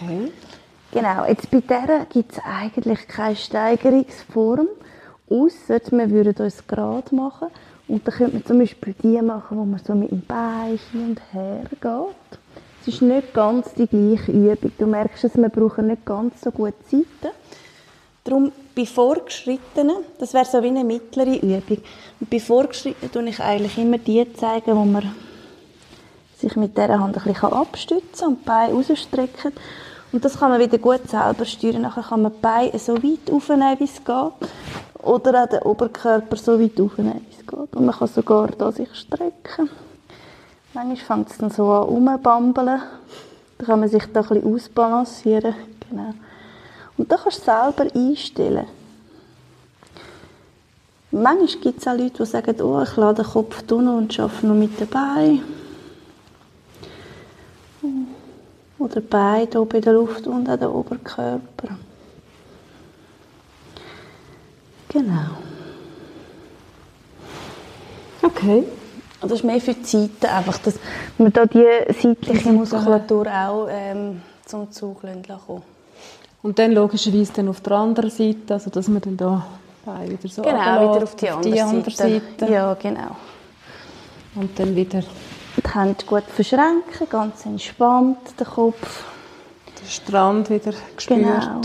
Okay. 0.00 0.32
Genau, 0.92 1.26
jetzt 1.26 1.50
bei 1.50 1.60
dieser 1.60 2.06
gibt 2.06 2.32
es 2.32 2.38
eigentlich 2.44 3.06
keine 3.08 3.36
Steigerungsform, 3.36 4.68
außer 5.28 5.80
wir 5.90 6.10
würden 6.10 6.36
uns 6.36 6.66
gerade 6.66 7.14
machen. 7.14 7.48
Und 7.88 8.06
dann 8.06 8.14
könnte 8.14 8.34
man 8.34 8.46
zum 8.46 8.58
Beispiel 8.58 8.94
die 9.02 9.20
machen, 9.20 9.58
wo 9.58 9.64
man 9.64 9.80
so 9.84 9.94
mit 9.94 10.10
dem 10.10 10.22
Bein 10.22 10.78
hin 10.92 11.10
und 11.10 11.20
her 11.32 11.64
geht. 11.70 12.38
Es 12.82 12.88
ist 12.88 13.02
nicht 13.02 13.34
ganz 13.34 13.74
die 13.74 13.86
gleiche 13.86 14.32
Übung. 14.32 14.72
Du 14.78 14.86
merkst 14.86 15.24
es, 15.24 15.36
wir 15.36 15.48
brauchen 15.48 15.88
nicht 15.88 16.04
ganz 16.06 16.40
so 16.40 16.50
gut 16.50 16.74
Zeiten. 16.88 17.34
Darum 18.24 18.52
bei 18.74 18.86
Vorgeschrittenen, 18.86 19.96
das 20.18 20.32
wäre 20.32 20.44
so 20.44 20.62
wie 20.62 20.68
eine 20.68 20.84
mittlere 20.84 21.36
Übung. 21.36 21.78
Und 22.20 22.30
bei 22.30 22.40
Vorgeschrittenen 22.40 23.10
tue 23.10 23.28
ich 23.28 23.40
eigentlich 23.40 23.76
immer 23.78 23.98
die 23.98 24.32
zeigen, 24.34 24.76
wo 24.76 24.84
man 24.84 25.14
sich 26.38 26.54
mit 26.56 26.76
dieser 26.76 27.00
Hand 27.00 27.16
ein 27.16 27.22
bisschen 27.24 27.52
abstützen 27.52 28.18
kann 28.18 28.28
und 28.28 28.40
die 28.40 28.44
Beine 28.46 28.72
rausstrecken. 28.72 29.52
Und 30.10 30.24
das 30.24 30.38
kann 30.38 30.50
man 30.50 30.60
wieder 30.60 30.78
gut 30.78 31.08
selber 31.08 31.44
steuern. 31.44 31.82
Nachher 31.82 32.02
kann 32.02 32.22
man 32.22 32.32
die 32.32 32.38
Beine 32.40 32.78
so 32.78 32.94
weit 33.02 33.30
aufnehmen, 33.30 33.76
wie 33.78 33.84
es 33.84 33.96
geht. 33.96 34.50
Oder 35.02 35.44
auch 35.44 35.48
den 35.48 35.62
Oberkörper 35.62 36.36
so 36.36 36.58
weit 36.58 36.80
aufnehmen, 36.80 37.26
wie 37.28 37.34
es 37.34 37.46
geht. 37.46 37.76
Und 37.76 37.84
man 37.84 37.94
kann 37.94 38.08
sogar 38.08 38.48
da 38.48 38.72
sich 38.72 38.92
strecken. 38.94 39.68
Manchmal 40.72 40.96
fängt 40.96 41.30
es 41.30 41.38
dann 41.38 41.50
so 41.50 41.70
an 41.70 41.82
rumbambeln. 41.84 42.80
Dann 43.58 43.66
kann 43.66 43.80
man 43.80 43.88
sich 43.88 44.04
da 44.12 44.20
ein 44.20 44.28
bisschen 44.28 44.54
ausbalancieren. 44.54 45.54
Genau. 45.88 46.14
Und 46.96 47.12
da 47.12 47.16
kannst 47.16 47.40
du 47.40 47.44
selber 47.44 47.94
einstellen. 47.94 48.66
Manchmal 51.10 51.62
gibt 51.62 51.80
es 51.80 51.86
auch 51.88 51.96
Leute, 51.96 52.22
die 52.22 52.26
sagen, 52.26 52.60
oh, 52.62 52.82
ich 52.82 52.96
lade 52.96 53.22
den 53.22 53.30
Kopf 53.30 53.62
tun 53.62 53.88
und 53.88 54.18
arbeite 54.18 54.46
nur 54.46 54.56
mit 54.56 54.80
dabei. 54.80 55.40
Oder 58.78 59.00
beide 59.00 59.60
oben 59.60 59.76
in 59.76 59.82
der 59.82 59.92
Luft 59.92 60.26
und 60.26 60.48
an 60.48 60.58
den 60.58 60.68
Oberkörper. 60.68 61.68
Genau. 64.88 65.28
Okay. 68.22 68.64
Das 69.20 69.32
ist 69.32 69.44
mehr 69.44 69.60
für 69.60 69.74
die 69.74 69.84
Seite, 69.84 70.30
einfach, 70.30 70.58
dass 70.58 70.74
man 71.18 71.32
da 71.32 71.44
die 71.44 71.64
seitliche 72.00 72.52
Muskulatur 72.52 73.26
auch 73.26 73.66
ähm, 73.68 74.22
zum 74.44 74.70
Zug 74.70 75.00
kommen 75.00 75.62
Und 76.42 76.58
dann 76.58 76.72
logischerweise 76.72 77.32
dann 77.32 77.48
auf 77.48 77.60
der 77.60 77.72
anderen 77.72 78.10
Seite, 78.10 78.54
also 78.54 78.70
dass 78.70 78.86
man 78.86 79.02
dann 79.02 79.16
da 79.16 79.44
wieder 80.06 80.28
so 80.28 80.42
Genau, 80.42 80.94
wieder 80.94 81.02
auf 81.02 81.16
die, 81.16 81.28
andere, 81.28 81.52
die 81.52 81.60
andere 81.60 81.90
Seite. 81.90 82.22
Seite. 82.38 82.52
Ja, 82.52 82.74
genau. 82.74 83.16
Und 84.36 84.56
dann 84.58 84.76
wieder... 84.76 85.02
Die 85.58 85.74
Hände 85.74 86.04
gut 86.06 86.24
verschränken, 86.24 87.08
ganz 87.10 87.44
entspannt, 87.44 88.18
der 88.38 88.46
Kopf. 88.46 89.04
Der 89.80 89.88
Strand 89.88 90.50
wieder 90.50 90.72
gespürt. 90.94 91.18
Genau. 91.18 91.60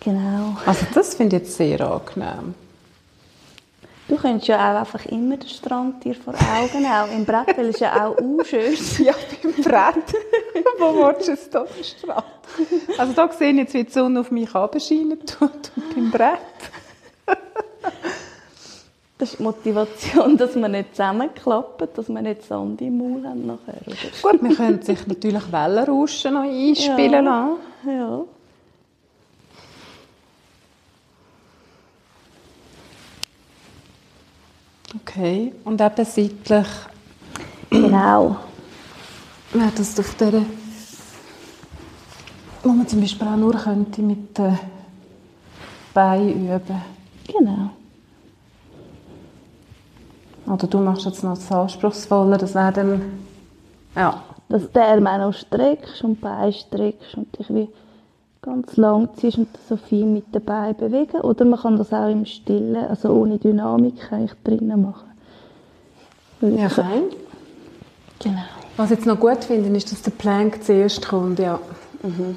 genau. 0.00 0.56
Also 0.64 0.86
das 0.94 1.14
finde 1.14 1.36
ich 1.36 1.42
jetzt 1.42 1.56
sehr 1.56 1.80
angenehm. 1.80 2.54
Du 4.08 4.16
könntest 4.16 4.48
ja 4.48 4.56
auch 4.56 4.80
einfach 4.80 5.04
immer 5.06 5.36
den 5.36 5.48
Strand 5.48 6.02
dir 6.02 6.14
vor 6.14 6.34
Augen 6.34 6.84
auch 6.86 7.12
im 7.12 7.24
Brett, 7.24 7.56
weil 7.56 7.68
es 7.68 7.78
ja 7.78 8.06
auch 8.06 8.16
unschön 8.16 8.76
Ja, 8.98 9.14
beim 9.42 9.52
Brett. 9.62 10.14
Wo 10.78 11.06
willst 11.06 11.28
du 11.28 11.32
es 11.32 11.50
da, 11.50 11.64
den 11.64 11.84
Strand? 11.84 12.24
Also 12.98 13.12
da 13.12 13.30
sehe 13.30 13.50
ich 13.50 13.58
jetzt, 13.58 13.74
wie 13.74 13.84
die 13.84 13.92
Sonne 13.92 14.20
auf 14.20 14.30
mich 14.30 14.52
abscheinen 14.54 15.24
tut 15.26 15.70
und 15.76 15.94
beim 15.94 16.10
Brett. 16.10 16.38
Das 19.20 19.32
ist 19.32 19.38
die 19.38 19.42
Motivation, 19.42 20.36
dass 20.38 20.56
wir 20.56 20.68
nicht 20.68 20.96
zusammenklappen, 20.96 21.88
dass 21.94 22.08
wir 22.08 22.22
nicht 22.22 22.42
Sand 22.42 22.80
im 22.80 22.96
Maul 22.96 23.22
haben 23.28 23.46
nachher. 23.46 23.82
Oder? 23.86 23.96
Gut, 24.22 24.42
wir 24.42 24.56
können 24.56 24.80
sich 24.80 25.06
natürlich 25.06 25.52
Wellenrauschen 25.52 26.32
noch 26.32 26.40
einspielen 26.40 27.26
ja. 27.26 27.58
lassen. 27.84 27.98
Ja. 27.98 28.24
Okay, 35.02 35.52
und 35.64 35.80
eben 35.82 36.04
seitlich. 36.04 36.66
Genau. 37.68 38.36
Wäre 39.52 39.72
das 39.76 40.00
auf 40.00 40.14
der, 40.14 40.42
wo 42.62 42.70
man 42.70 42.88
zum 42.88 43.02
Beispiel 43.02 43.28
auch 43.28 43.36
nur 43.36 43.54
könnte 43.54 44.00
mit 44.00 44.38
den 44.38 44.58
Beinen 45.92 46.46
üben. 46.46 46.82
Genau. 47.26 47.70
Oder 50.46 50.66
du 50.66 50.78
machst 50.78 51.04
jetzt 51.04 51.22
noch 51.22 51.34
das 51.34 51.50
Anspruchsvolle, 51.52 52.38
das 52.38 52.54
wäre 52.54 52.72
dann, 52.72 53.02
ja. 53.94 54.22
Dass 54.48 54.62
du 54.62 54.68
den 54.68 55.06
auch 55.06 55.32
streckst 55.32 56.02
und 56.02 56.16
die 56.16 56.20
Beine 56.22 56.52
streckst 56.52 57.14
und 57.16 57.38
dich 57.38 57.48
wie 57.50 57.68
ganz 58.42 58.76
lang 58.76 59.08
ziehst 59.16 59.38
und 59.38 59.48
so 59.68 59.76
viel 59.76 60.06
mit 60.06 60.24
dabei 60.32 60.72
bewegen. 60.72 61.20
Oder 61.20 61.44
man 61.44 61.60
kann 61.60 61.76
das 61.76 61.92
auch 61.92 62.08
im 62.08 62.24
Stillen, 62.24 62.76
also 62.76 63.10
ohne 63.10 63.38
Dynamik 63.38 64.10
eigentlich 64.10 64.32
drinnen 64.42 64.82
machen. 64.82 65.08
Ja, 66.40 66.68
fein. 66.68 67.02
Genau. 68.18 68.40
Was 68.76 68.90
ich 68.90 68.98
jetzt 68.98 69.06
noch 69.06 69.20
gut 69.20 69.44
finde, 69.44 69.76
ist, 69.76 69.92
dass 69.92 70.02
der 70.02 70.12
Plank 70.12 70.64
zuerst 70.64 71.06
kommt, 71.06 71.38
ja. 71.38 71.60
Mhm. 72.02 72.36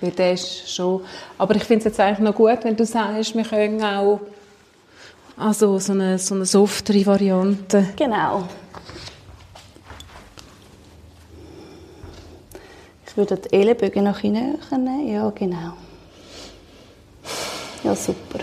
Weil 0.00 0.10
der 0.12 0.34
ist 0.34 0.70
schon... 0.70 1.00
Aber 1.36 1.56
ich 1.56 1.64
finde 1.64 1.80
es 1.80 1.84
jetzt 1.86 2.00
eigentlich 2.00 2.20
noch 2.20 2.34
gut, 2.34 2.58
wenn 2.62 2.76
du 2.76 2.84
sagst, 2.84 3.34
wir 3.34 3.42
können 3.42 3.82
auch 3.82 4.20
also 5.38 5.78
so 5.78 5.92
eine, 5.92 6.18
so 6.18 6.34
eine 6.34 6.46
softere 6.46 7.06
Variante. 7.06 7.88
Genau. 7.96 8.44
würde 13.18 13.36
die 13.36 13.52
Ellenbögen 13.52 14.04
noch 14.04 14.20
hinten 14.20 14.58
nehmen. 14.70 15.08
Ja, 15.08 15.28
genau. 15.30 15.72
Ja, 17.84 17.94
super. 17.94 18.38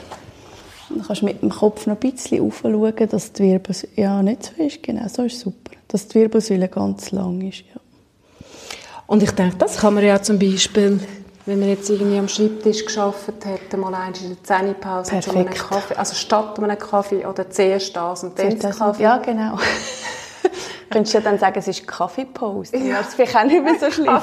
Dann 0.90 1.02
kannst 1.02 1.22
du 1.22 1.26
mit 1.26 1.42
dem 1.42 1.50
Kopf 1.50 1.88
noch 1.88 1.96
ein 1.96 2.12
bisschen 2.12 2.46
aufschauen, 2.46 2.94
dass 3.10 3.32
die 3.32 3.44
Wirbelsäule 3.44 3.94
ja, 3.96 4.22
nicht 4.22 4.44
so 4.44 4.64
ist. 4.64 4.84
Genau, 4.84 5.08
so 5.08 5.24
ist 5.24 5.40
super. 5.40 5.72
Dass 5.88 6.08
die 6.08 6.16
Wirbelsäule 6.16 6.68
ganz 6.68 7.12
lang 7.12 7.42
ist. 7.42 7.64
Ja. 7.74 7.82
Und 9.08 9.24
ich 9.24 9.32
denke, 9.32 9.56
das 9.58 9.78
kann 9.78 9.96
man 9.96 10.04
ja 10.04 10.22
zum 10.22 10.38
Beispiel, 10.38 11.00
wenn 11.46 11.60
man 11.60 11.70
jetzt 11.70 11.90
irgendwie 11.90 12.18
am 12.18 12.28
Schreibtisch 12.28 12.86
geschafft 12.86 13.28
hat, 13.46 13.80
mal 13.80 13.92
der 13.92 14.44
Zähnepause 14.44 15.20
zu 15.20 15.32
einem 15.32 15.50
Kaffee, 15.50 15.96
also 15.96 16.16
statt 16.16 16.60
einem 16.60 16.78
Kaffee 16.78 17.26
oder 17.26 17.50
zuerst 17.50 17.96
das 17.96 18.24
und 18.24 18.38
dann 18.40 18.58
das 18.58 18.78
Kaffee. 18.78 19.04
Ja, 19.04 19.18
genau. 19.18 19.58
Könntest 20.90 21.14
du 21.14 21.18
ja 21.18 21.24
dann 21.24 21.40
sagen, 21.40 21.60
es 21.60 21.68
ist 21.68 21.88
Kaffeepause. 21.88 22.78
Ja. 22.78 22.98
Das 22.98 23.10
ist 23.10 23.16
vielleicht 23.16 23.36
auch 23.36 23.44
nicht 23.44 23.64
mehr 23.64 23.76
so 23.80 23.92
schlimm. 23.92 24.20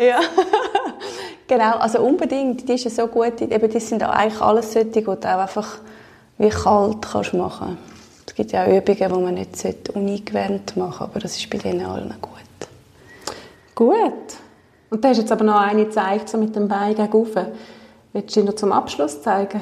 ja. 0.00 0.20
genau, 1.46 1.76
also 1.76 2.00
unbedingt. 2.00 2.68
Die 2.68 2.72
ist 2.74 2.84
ja 2.84 2.90
so 2.90 3.06
gut. 3.06 3.40
Eben, 3.40 3.70
die 3.70 3.80
sind 3.80 4.02
eigentlich 4.02 4.40
alles 4.40 4.72
solche, 4.72 4.88
die 4.88 5.04
du 5.04 5.12
auch 5.12 5.24
einfach 5.24 5.78
wie 6.38 6.48
kalt 6.48 7.02
kannst 7.02 7.34
machen 7.34 7.78
Es 8.26 8.34
gibt 8.34 8.52
ja 8.52 8.64
auch 8.64 8.68
Übungen, 8.68 8.98
die 8.98 9.14
man 9.14 9.34
nicht 9.34 9.90
ungewöhnt 9.90 10.76
machen 10.76 10.98
sollte, 10.98 11.04
aber 11.04 11.20
das 11.20 11.36
ist 11.36 11.50
bei 11.50 11.58
denen 11.58 11.84
allen 11.84 12.14
gut. 12.20 12.32
Gut. 13.74 14.47
Und 14.90 15.04
da 15.04 15.08
hast 15.08 15.18
jetzt 15.18 15.32
aber 15.32 15.44
noch 15.44 15.60
eine 15.60 15.84
gezeigt, 15.84 16.28
so 16.28 16.38
mit 16.38 16.56
dem 16.56 16.68
Bein 16.68 16.94
gegenüber. 16.94 17.48
Willst 18.12 18.36
du 18.36 18.42
noch 18.42 18.54
zum 18.54 18.72
Abschluss 18.72 19.20
zeigen? 19.22 19.60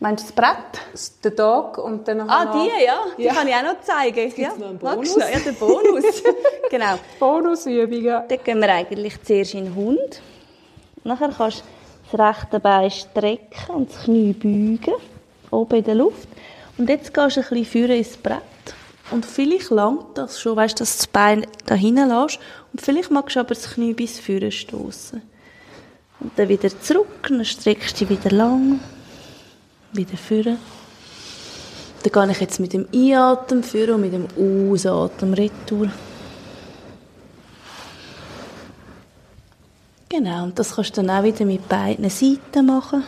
Meinst 0.00 0.28
du 0.28 0.32
das 0.34 0.34
Brett? 0.34 1.22
Der 1.22 1.36
Tag 1.36 1.78
und 1.78 2.06
dann 2.06 2.28
Ah, 2.28 2.52
die, 2.52 2.84
ja. 2.84 2.94
Die 3.16 3.22
ja. 3.22 3.32
kann 3.32 3.48
ich 3.48 3.54
auch 3.54 3.62
noch 3.62 3.80
zeigen. 3.80 4.18
Jetzt 4.18 4.36
ja. 4.36 4.52
noch 4.58 4.68
einen 4.68 4.78
Bonus. 4.78 5.16
Ja, 5.16 5.38
der 5.38 5.52
Bonus. 5.52 6.22
genau. 6.70 6.98
Bonusübungen. 7.18 8.22
Dann 8.28 8.38
gehen 8.44 8.60
wir 8.60 8.68
eigentlich 8.68 9.22
zuerst 9.22 9.54
in 9.54 9.64
den 9.64 9.74
Hund. 9.74 10.20
Nachher 11.04 11.30
kannst 11.34 11.60
du 12.10 12.18
das 12.18 12.20
rechte 12.20 12.60
Bein 12.60 12.90
strecken 12.90 13.74
und 13.74 13.90
das 13.90 14.04
Knie 14.04 14.32
beugen. 14.32 15.00
Oben 15.50 15.76
in 15.76 15.84
der 15.84 15.94
Luft. 15.94 16.28
Und 16.76 16.88
jetzt 16.88 17.14
gehst 17.14 17.36
du 17.36 17.40
ein 17.40 17.48
bisschen 17.48 17.64
führen 17.64 17.92
ins 17.92 18.16
Brett. 18.16 18.42
Und 19.10 19.24
vielleicht 19.24 19.70
langt 19.70 20.18
das 20.18 20.40
schon, 20.40 20.56
weißt, 20.56 20.80
dass 20.80 20.96
du 20.96 21.02
das 21.02 21.06
Bein 21.06 21.46
da 21.66 21.74
hinten 21.74 22.08
lässt. 22.08 22.40
Vielleicht 22.76 23.10
magst 23.10 23.36
du 23.36 23.40
aber 23.40 23.54
das 23.54 23.72
Knie 23.74 23.94
bis 23.94 24.18
vorne 24.18 24.50
stoßen. 24.50 25.22
Und 26.20 26.32
dann 26.36 26.48
wieder 26.48 26.68
zurück, 26.80 27.28
dann 27.28 27.44
streckst 27.44 28.00
du 28.00 28.06
dich 28.06 28.18
wieder 28.18 28.30
lang 28.30 28.80
wieder 29.92 30.16
führen. 30.16 30.58
Dann 32.02 32.12
gehe 32.12 32.32
ich 32.32 32.40
jetzt 32.40 32.60
mit 32.60 32.72
dem 32.72 32.86
Einatmen 32.92 33.62
führen 33.62 33.94
und 33.94 34.00
mit 34.02 34.12
dem 34.12 34.26
Ausatmen 34.70 35.34
retour. 35.34 35.90
Genau, 40.08 40.44
und 40.44 40.58
das 40.58 40.76
kannst 40.76 40.96
du 40.96 41.02
dann 41.02 41.10
auch 41.10 41.24
wieder 41.24 41.44
mit 41.44 41.68
beiden 41.68 42.08
Seiten 42.10 42.66
machen. 42.66 43.04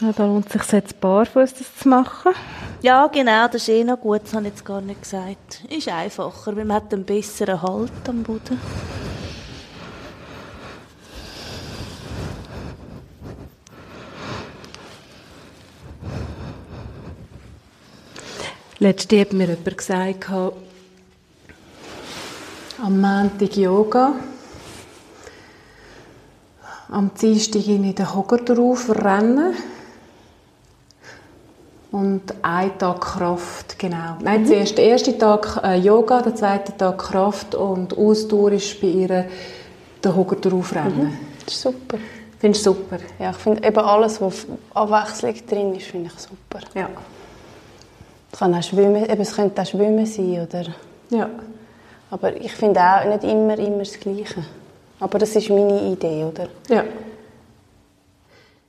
Ja, 0.00 0.12
da 0.12 0.26
lohnt 0.26 0.46
es 0.46 0.52
sich 0.52 0.72
jetzt 0.72 1.00
barfuß 1.00 1.54
das 1.54 1.76
zu 1.76 1.88
machen. 1.88 2.32
Ja, 2.82 3.06
genau, 3.06 3.46
das 3.46 3.62
ist 3.62 3.68
eh 3.68 3.84
noch 3.84 4.00
gut, 4.00 4.22
das 4.24 4.34
habe 4.34 4.48
ich 4.48 4.54
jetzt 4.54 4.64
gar 4.64 4.80
nicht 4.80 5.02
gesagt. 5.02 5.62
Ist 5.68 5.86
einfacher, 5.86 6.56
weil 6.56 6.64
man 6.64 6.78
hat 6.78 6.92
einen 6.92 7.04
besseren 7.04 7.62
Halt 7.62 7.92
am 8.08 8.24
Boden. 8.24 8.60
Letztens 18.80 19.20
hat 19.20 19.32
mir 19.32 19.46
jemand 19.46 19.78
gesagt, 19.78 20.28
am 22.82 23.00
Montag 23.00 23.56
Yoga, 23.56 24.16
am 26.88 27.12
Dienstag 27.14 27.64
in 27.68 27.94
den 27.94 28.12
Hocker 28.12 28.38
drauf 28.38 28.90
rennen 28.90 29.54
und 31.92 32.22
einen 32.42 32.78
Tag 32.78 33.00
Kraft 33.00 33.78
Genau. 33.78 34.16
Nein, 34.20 34.46
zuerst 34.46 34.78
der 34.78 34.84
erste 34.84 35.16
Tag 35.18 35.60
äh, 35.62 35.76
Yoga, 35.76 36.22
der 36.22 36.34
zweite 36.34 36.76
Tag 36.76 36.98
Kraft 36.98 37.54
und 37.54 37.96
Ausdauer 37.96 38.52
ist 38.52 38.80
bei 38.80 38.86
ihr 38.86 39.24
der 40.02 40.16
Hocker 40.16 40.36
draufrennen. 40.36 41.04
Mhm. 41.04 41.18
Das 41.44 41.54
ist 41.54 41.62
super. 41.62 41.98
Findest 42.38 42.66
du 42.66 42.70
super? 42.70 42.98
Ja, 43.18 43.30
ich 43.30 43.36
finde 43.36 43.66
eben 43.66 43.78
alles, 43.78 44.20
was 44.20 44.46
Abwechslung 44.74 45.34
drin 45.48 45.74
ist, 45.74 45.86
finde 45.86 46.10
ich 46.14 46.20
super. 46.20 46.64
Ja. 46.74 46.88
Es, 48.32 48.38
kann 48.38 48.54
auch 48.54 48.62
Schwimmen, 48.62 49.04
eben, 49.04 49.20
es 49.20 49.34
könnte 49.34 49.62
auch 49.62 49.66
Schwimmen 49.66 50.06
sein, 50.06 50.46
oder? 50.48 50.66
Ja. 51.10 51.28
Aber 52.10 52.36
ich 52.36 52.52
finde 52.52 52.80
auch 52.80 53.04
nicht 53.04 53.24
immer, 53.24 53.58
immer 53.58 53.78
das 53.78 53.98
Gleiche. 53.98 54.44
Aber 55.00 55.18
das 55.18 55.34
ist 55.34 55.50
meine 55.50 55.92
Idee, 55.92 56.24
oder? 56.24 56.48
Ja. 56.68 56.84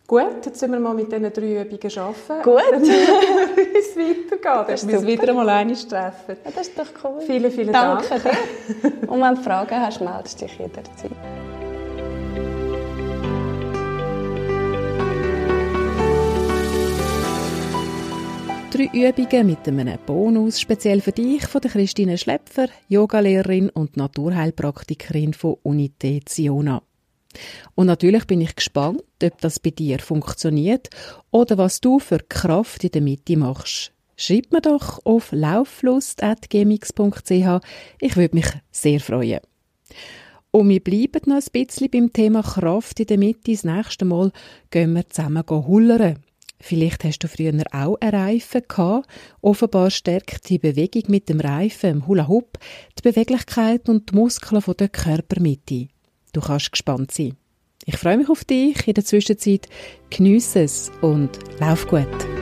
Gut, 0.05 0.45
jetzt 0.45 0.59
sind 0.59 0.71
wir 0.73 0.79
mal 0.81 0.93
mit 0.93 1.09
diesen 1.09 1.31
drei 1.31 1.61
Übungen 1.61 1.97
arbeiten. 1.97 2.43
Gut. 2.43 2.61
Dann 2.71 2.83
wie 2.83 3.77
es 3.77 3.95
weitergeht. 3.95 4.43
Dann 4.43 4.75
ist 4.75 4.85
müssen 4.85 5.07
wir 5.07 5.13
wieder 5.13 5.29
einmal 5.29 5.47
einmal 5.47 5.75
treffen. 5.75 6.37
Ja, 6.43 6.51
das 6.53 6.67
ist 6.67 6.77
doch 6.77 6.87
cool. 7.03 7.21
Vielen, 7.21 7.49
vielen 7.49 7.71
Danke 7.71 8.09
Dank. 8.09 8.23
dir. 8.23 9.09
Und 9.09 9.21
wenn 9.21 9.35
du 9.35 9.41
Fragen 9.41 9.79
hast, 9.79 10.01
meldest 10.01 10.41
dich 10.41 10.59
jederzeit. 10.59 11.11
Drei 18.71 18.89
Übungen 18.91 19.47
mit 19.47 19.67
einem 19.67 19.99
Bonus, 20.05 20.59
speziell 20.59 20.99
für 20.99 21.11
dich, 21.13 21.45
von 21.47 21.61
der 21.61 21.71
Christine 21.71 22.17
Schlepfer, 22.17 22.67
Yogalehrerin 22.89 23.69
und 23.69 23.95
Naturheilpraktikerin 23.95 25.33
von 25.33 25.55
Unité 25.63 26.25
Ziona. 26.25 26.81
Und 27.75 27.87
natürlich 27.87 28.25
bin 28.25 28.41
ich 28.41 28.55
gespannt, 28.55 29.03
ob 29.21 29.41
das 29.41 29.59
bei 29.59 29.71
dir 29.71 29.99
funktioniert 29.99 30.89
oder 31.31 31.57
was 31.57 31.81
du 31.81 31.99
für 31.99 32.19
Kraft 32.19 32.83
in 32.83 32.91
der 32.91 33.01
Mitte 33.01 33.37
machst. 33.37 33.93
Schreib 34.15 34.51
mir 34.51 34.61
doch 34.61 35.03
auf 35.05 35.31
lauflust.gmx.ch. 35.31 37.65
Ich 37.99 38.15
würde 38.15 38.35
mich 38.35 38.45
sehr 38.71 38.99
freuen. 38.99 39.39
Und 40.51 40.69
wir 40.69 40.83
bleiben 40.83 41.21
noch 41.25 41.37
ein 41.37 41.43
bisschen 41.51 41.89
beim 41.89 42.13
Thema 42.13 42.43
Kraft 42.43 42.99
in 42.99 43.07
der 43.07 43.17
Mitte. 43.17 43.53
Das 43.53 43.63
nächste 43.63 44.05
Mal 44.05 44.31
gehen 44.69 44.93
wir 44.93 45.09
zusammen 45.09 45.43
hullern. 45.49 46.19
Vielleicht 46.59 47.03
hast 47.03 47.19
du 47.19 47.27
früher 47.27 47.53
auch 47.73 47.97
einen 47.99 48.15
Reifen 48.15 48.61
gehabt. 48.67 49.09
Offenbar 49.41 49.89
stärkt 49.89 50.47
die 50.47 50.59
Bewegung 50.59 51.03
mit 51.07 51.27
dem 51.27 51.41
Reifen, 51.41 51.89
im 51.89 52.07
Hula 52.07 52.29
Hoop, 52.29 52.57
die 52.97 53.01
Beweglichkeit 53.01 53.89
und 53.89 54.11
die 54.11 54.15
Muskeln 54.15 54.63
der 54.79 54.87
Körpermitte. 54.87 55.89
Du 56.33 56.41
kannst 56.41 56.71
gespannt 56.71 57.11
sein. 57.11 57.37
Ich 57.85 57.97
freue 57.97 58.17
mich 58.17 58.29
auf 58.29 58.43
dich. 58.43 58.87
In 58.87 58.93
der 58.93 59.05
Zwischenzeit 59.05 59.67
geniesse 60.09 60.61
es 60.61 60.91
und 61.01 61.29
lauf 61.59 61.87
gut. 61.87 62.32